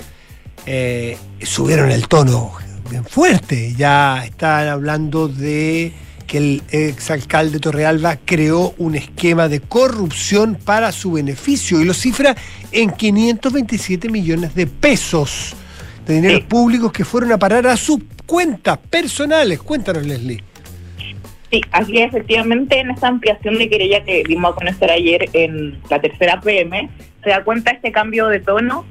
[0.66, 2.51] eh, subieron el tono
[2.89, 3.74] bien fuerte.
[3.76, 5.93] Ya están hablando de
[6.28, 12.36] que el exalcalde Torrealba creó un esquema de corrupción para su beneficio y lo cifra
[12.72, 15.55] en 527 millones de pesos
[16.07, 16.43] de dinero Sí.
[16.47, 19.59] públicos que fueron a parar a sus cuentas personales.
[19.59, 20.41] Cuéntanos, Leslie.
[21.51, 25.78] Sí, así es, efectivamente en esta ampliación de querella que dimos a conocer ayer en
[25.89, 26.89] la tercera PM,
[27.22, 28.86] se da cuenta este cambio de tono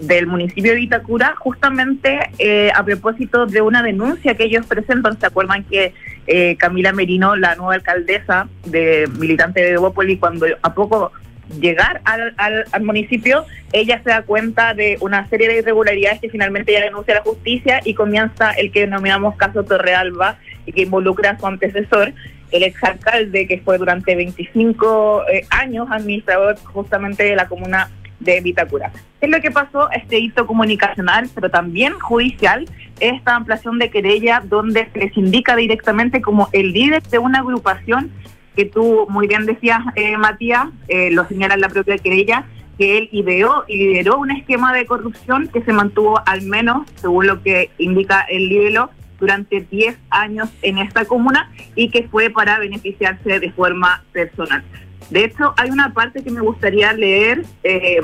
[0.00, 5.18] del municipio de Vitacura, justamente eh, a propósito de una denuncia que ellos presentan.
[5.18, 5.92] ¿Se acuerdan que
[6.26, 11.12] eh, Camila Merino, la nueva alcaldesa de militante de Evópoli, cuando a poco
[11.60, 16.30] llegar al, al, al municipio, ella se da cuenta de una serie de irregularidades que
[16.30, 20.82] finalmente ella denuncia a la justicia y comienza el que denominamos caso Torrealba y que
[20.82, 22.12] involucra a su antecesor,
[22.50, 27.90] el exalcalde que fue durante 25 eh, años administrador justamente de la comuna
[28.20, 28.92] de Vitacura.
[29.20, 29.90] ¿Qué es lo que pasó?
[29.90, 32.66] Este hito comunicacional, pero también judicial,
[33.00, 38.10] esta ampliación de querella donde se les indica directamente como el líder de una agrupación
[38.54, 42.44] que tú muy bien decías, eh, Matías, eh, lo señala en la propia querella,
[42.78, 47.26] que él ideó y lideró un esquema de corrupción que se mantuvo al menos, según
[47.26, 52.58] lo que indica el libelo, durante 10 años en esta comuna y que fue para
[52.58, 54.62] beneficiarse de forma personal.
[55.10, 58.00] De hecho, hay una parte que me gustaría leer, eh,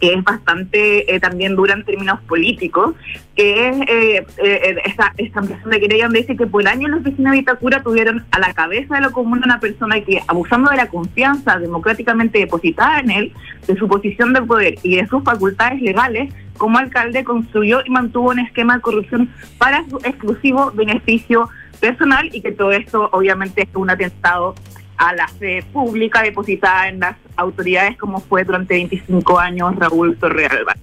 [0.00, 2.94] que es bastante eh, también dura en términos políticos,
[3.36, 7.32] que es eh, eh, esta, esta ampliación de querella dice que por años los vecinos
[7.32, 10.88] de Vitacura tuvieron a la cabeza de la comuna una persona que, abusando de la
[10.88, 13.32] confianza democráticamente depositada en él,
[13.66, 18.30] de su posición de poder y de sus facultades legales, como alcalde construyó y mantuvo
[18.30, 21.48] un esquema de corrupción para su exclusivo beneficio
[21.80, 24.54] personal y que todo esto obviamente es un atentado
[24.96, 30.74] a la fe pública depositada en las autoridades como fue durante 25 años Raúl Torrealba.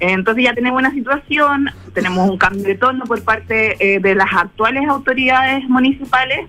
[0.00, 4.32] Entonces ya tenemos una situación, tenemos un cambio de tono por parte eh, de las
[4.32, 6.46] actuales autoridades municipales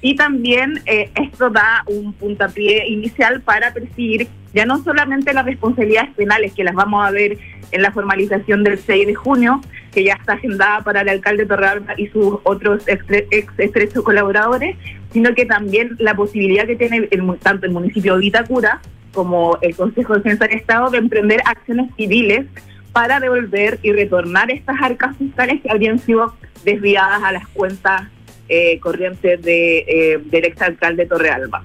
[0.00, 6.14] y también eh, esto da un puntapié inicial para perseguir ya no solamente las responsabilidades
[6.14, 7.36] penales que las vamos a ver
[7.72, 9.60] en la formalización del 6 de junio,
[9.92, 14.76] que ya está agendada para el alcalde Torrealba y sus otros ex, ex estrechos colaboradores,
[15.16, 17.08] sino que también la posibilidad que tiene
[17.40, 18.82] tanto el municipio de Vitacura
[19.14, 22.44] como el Consejo de Defensa del Estado de emprender acciones civiles
[22.92, 26.34] para devolver y retornar estas arcas fiscales que habrían sido
[26.66, 28.02] desviadas a las cuentas
[28.50, 31.64] eh, corrientes de, eh, del exalcalde Torrealba.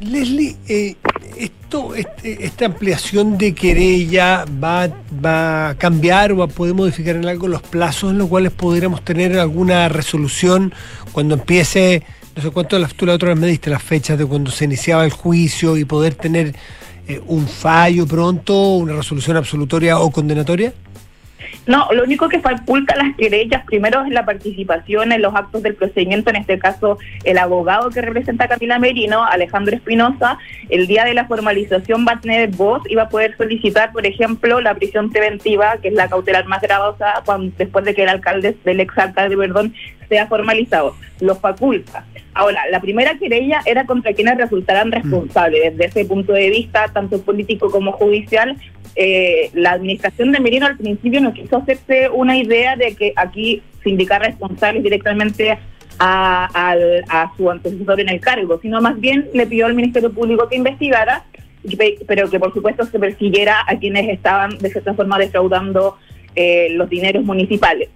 [0.00, 0.96] Leslie, eh,
[1.38, 4.88] esto, este, esta ampliación de querella va,
[5.24, 8.52] va a cambiar o va a poder modificar en algo los plazos en los cuales
[8.52, 10.74] podríamos tener alguna resolución
[11.12, 12.02] cuando empiece,
[12.34, 15.04] no sé cuánto tú la otra vez me diste las fechas de cuando se iniciaba
[15.04, 16.54] el juicio y poder tener
[17.06, 20.72] eh, un fallo pronto, una resolución absolutoria o condenatoria?
[21.66, 25.74] No, lo único que faculta las querellas primero es la participación en los actos del
[25.74, 31.04] procedimiento, en este caso el abogado que representa a Camila Merino, Alejandro Espinosa, el día
[31.04, 34.74] de la formalización va a tener voz y va a poder solicitar, por ejemplo, la
[34.74, 37.22] prisión preventiva, que es la cautelar más gravosa,
[37.56, 39.74] después de que el alcalde, del exalcalde, perdón,
[40.08, 40.96] sea formalizado.
[41.20, 42.04] Lo faculta.
[42.34, 45.76] Ahora, la primera querella era contra quienes resultaran responsables.
[45.76, 48.56] Desde ese punto de vista, tanto político como judicial,
[48.96, 53.62] eh, la administración de Merino al principio no quiso hacerse una idea de que aquí
[53.82, 55.58] se indicar responsables directamente
[55.98, 60.56] a, su antecesor en el cargo, sino más bien le pidió al Ministerio Público que
[60.56, 61.24] investigara,
[62.06, 65.96] pero que por supuesto se persiguiera a quienes estaban de cierta forma defraudando
[66.34, 67.90] eh, los dineros municipales.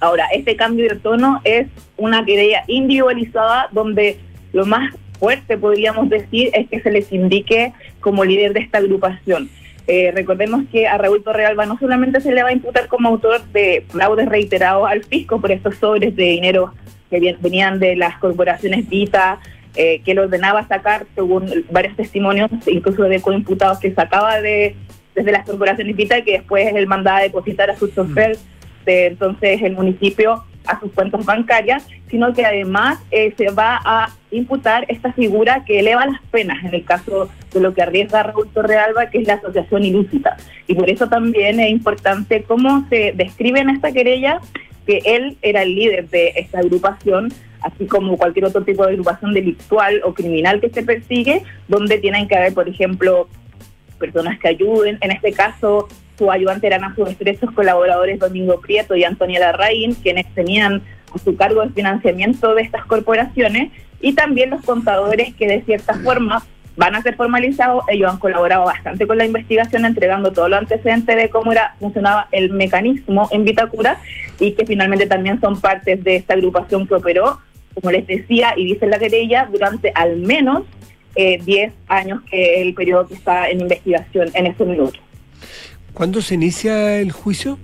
[0.00, 4.18] Ahora, este cambio de tono es una querella individualizada donde
[4.52, 9.50] lo más fuerte, podríamos decir, es que se les indique como líder de esta agrupación.
[9.86, 13.44] Eh, recordemos que a Raúl Torrealba no solamente se le va a imputar como autor
[13.52, 16.72] de fraudes reiterados al fisco por estos sobres de dinero
[17.10, 19.40] que venían de las corporaciones Vita,
[19.74, 24.76] eh, que él ordenaba sacar, según varios testimonios, incluso de coimputados que sacaba de
[25.14, 28.38] desde las corporaciones Vita y que después él mandaba a depositar a sus chofer
[28.84, 34.10] de entonces el municipio a sus cuentas bancarias, sino que además eh, se va a
[34.30, 38.48] imputar esta figura que eleva las penas en el caso de lo que arriesga Raúl
[38.52, 40.36] Torrealba, que es la asociación ilícita.
[40.66, 44.40] Y por eso también es importante cómo se describe en esta querella
[44.86, 49.34] que él era el líder de esta agrupación, así como cualquier otro tipo de agrupación
[49.34, 53.28] delictual o criminal que se persigue, donde tienen que haber, por ejemplo,
[53.98, 55.88] personas que ayuden, en este caso
[56.20, 60.82] su ayudante eran a sus estrechos colaboradores Domingo Prieto y Antonia Larraín, quienes tenían
[61.14, 65.94] a su cargo el financiamiento de estas corporaciones, y también los contadores que de cierta
[65.94, 66.42] forma
[66.76, 67.84] van a ser formalizados.
[67.88, 72.28] Ellos han colaborado bastante con la investigación, entregando todo lo antecedente de cómo era funcionaba
[72.32, 73.98] el mecanismo en Vitacura
[74.38, 77.38] y que finalmente también son partes de esta agrupación que operó,
[77.72, 80.64] como les decía y dice la querella, durante al menos
[81.14, 85.00] 10 eh, años que el periodo que está en investigación en este minuto.
[86.00, 87.58] ¿Cuándo se inicia el juicio?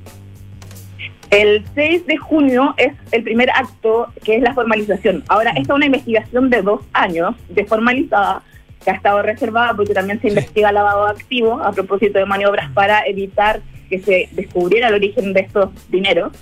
[1.30, 5.24] El 6 de junio es el primer acto que es la formalización.
[5.28, 8.42] Ahora, esta es una investigación de dos años, de formalizada,
[8.84, 13.06] que ha estado reservada porque también se investiga lavado activo a propósito de maniobras para
[13.06, 16.32] evitar que se descubriera el origen de estos dineros.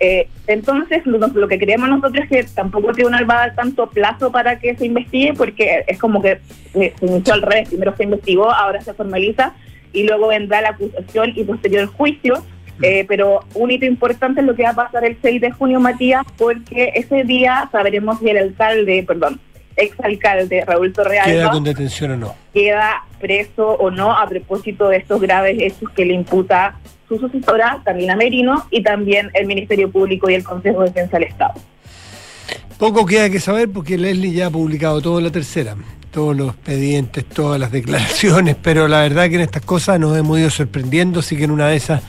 [0.00, 3.90] Eh, entonces, lo, que queríamos nosotros es que tampoco el tribunal va a dar tanto
[3.90, 6.40] plazo para que se investigue, porque es como que
[6.72, 7.68] se inició al revés.
[7.68, 9.52] Primero se investigó, ahora se formaliza
[9.92, 12.42] y luego vendrá la acusación y posterior juicio.
[12.80, 15.78] Eh, pero un hito importante es lo que va a pasar el 6 de junio,
[15.78, 19.38] Matías, porque ese día sabremos si el alcalde, perdón,
[19.76, 22.34] exalcalde Raúl Torreal queda con detención o no.
[22.52, 26.76] Queda preso o no a propósito de estos graves hechos que le imputa
[27.08, 31.28] su sucesora, Camila Merino, y también el Ministerio Público y el Consejo de Defensa del
[31.28, 31.54] Estado.
[32.78, 35.76] Poco queda que saber porque Leslie ya ha publicado todo en la tercera
[36.12, 40.38] todos los expedientes, todas las declaraciones, pero la verdad que en estas cosas nos hemos
[40.38, 42.02] ido sorprendiendo, así que en una de esas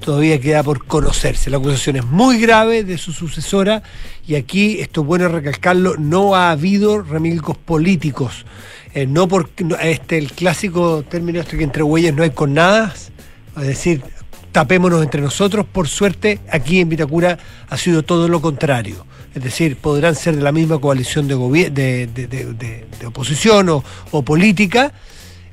[0.00, 1.50] todavía queda por conocerse.
[1.50, 3.82] La acusación es muy grave de su sucesora
[4.26, 8.46] y aquí, esto es bueno recalcarlo, no ha habido remilgos políticos.
[8.94, 12.94] Eh, no porque este el clásico término este que entre huellas no hay con nada,
[13.56, 14.02] es decir,
[14.52, 15.66] tapémonos entre nosotros.
[15.70, 17.38] Por suerte, aquí en Vitacura
[17.68, 19.04] ha sido todo lo contrario
[19.38, 21.36] es decir, podrán ser de la misma coalición de,
[22.08, 24.92] de, oposición o, política,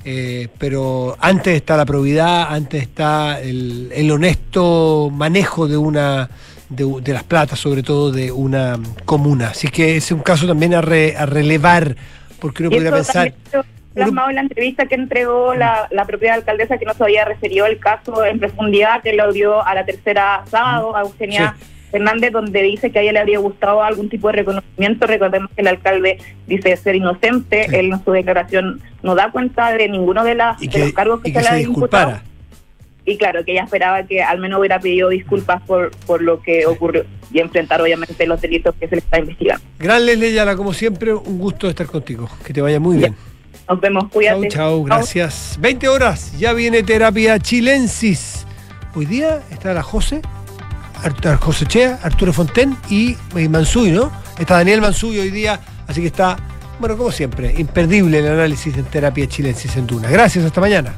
[0.04, 6.30] eh, pero antes está la probidad, antes está el, honesto manejo de una
[6.70, 9.50] de, las platas, sobre todo de una comuna.
[9.50, 11.96] Así que es un caso también a, relevar,
[12.40, 13.34] porque uno podría pensar...
[13.94, 17.66] plasmado en la entrevista que entregó la, la propia alcaldesa que no se había referido
[17.66, 21.56] al caso en profundidad, que lo dio a la tercera sábado, a Eugenia
[21.96, 25.08] Fernández, donde dice que a ella le habría gustado algún tipo de reconocimiento.
[25.08, 29.88] Recordemos que el alcalde dice ser inocente, él en su declaración no da cuenta de
[29.88, 32.22] ninguno de, las, de que, los cargos que, y que se le se disculpara.
[33.06, 36.66] Y claro, que ella esperaba que al menos hubiera pedido disculpas por, por lo que
[36.66, 39.64] ocurrió y enfrentar obviamente los delitos que se le está investigando.
[39.80, 42.28] Gran Leslie Ayala, como siempre, un gusto estar contigo.
[42.46, 43.16] Que te vaya muy bien.
[43.70, 44.50] Nos vemos, cuídate.
[44.50, 45.56] chau, gracias.
[45.62, 48.46] 20 horas, ya viene terapia chilensis.
[48.96, 50.22] Hoy día está la José,
[51.06, 54.12] Art- José Chea, Arturo Fonten y, y Mansuy, ¿no?
[54.38, 56.36] Está Daniel Mansuy hoy día, así que está,
[56.80, 60.10] bueno, como siempre, imperdible el análisis en terapia chilensis en Duna.
[60.10, 60.94] Gracias, hasta mañana.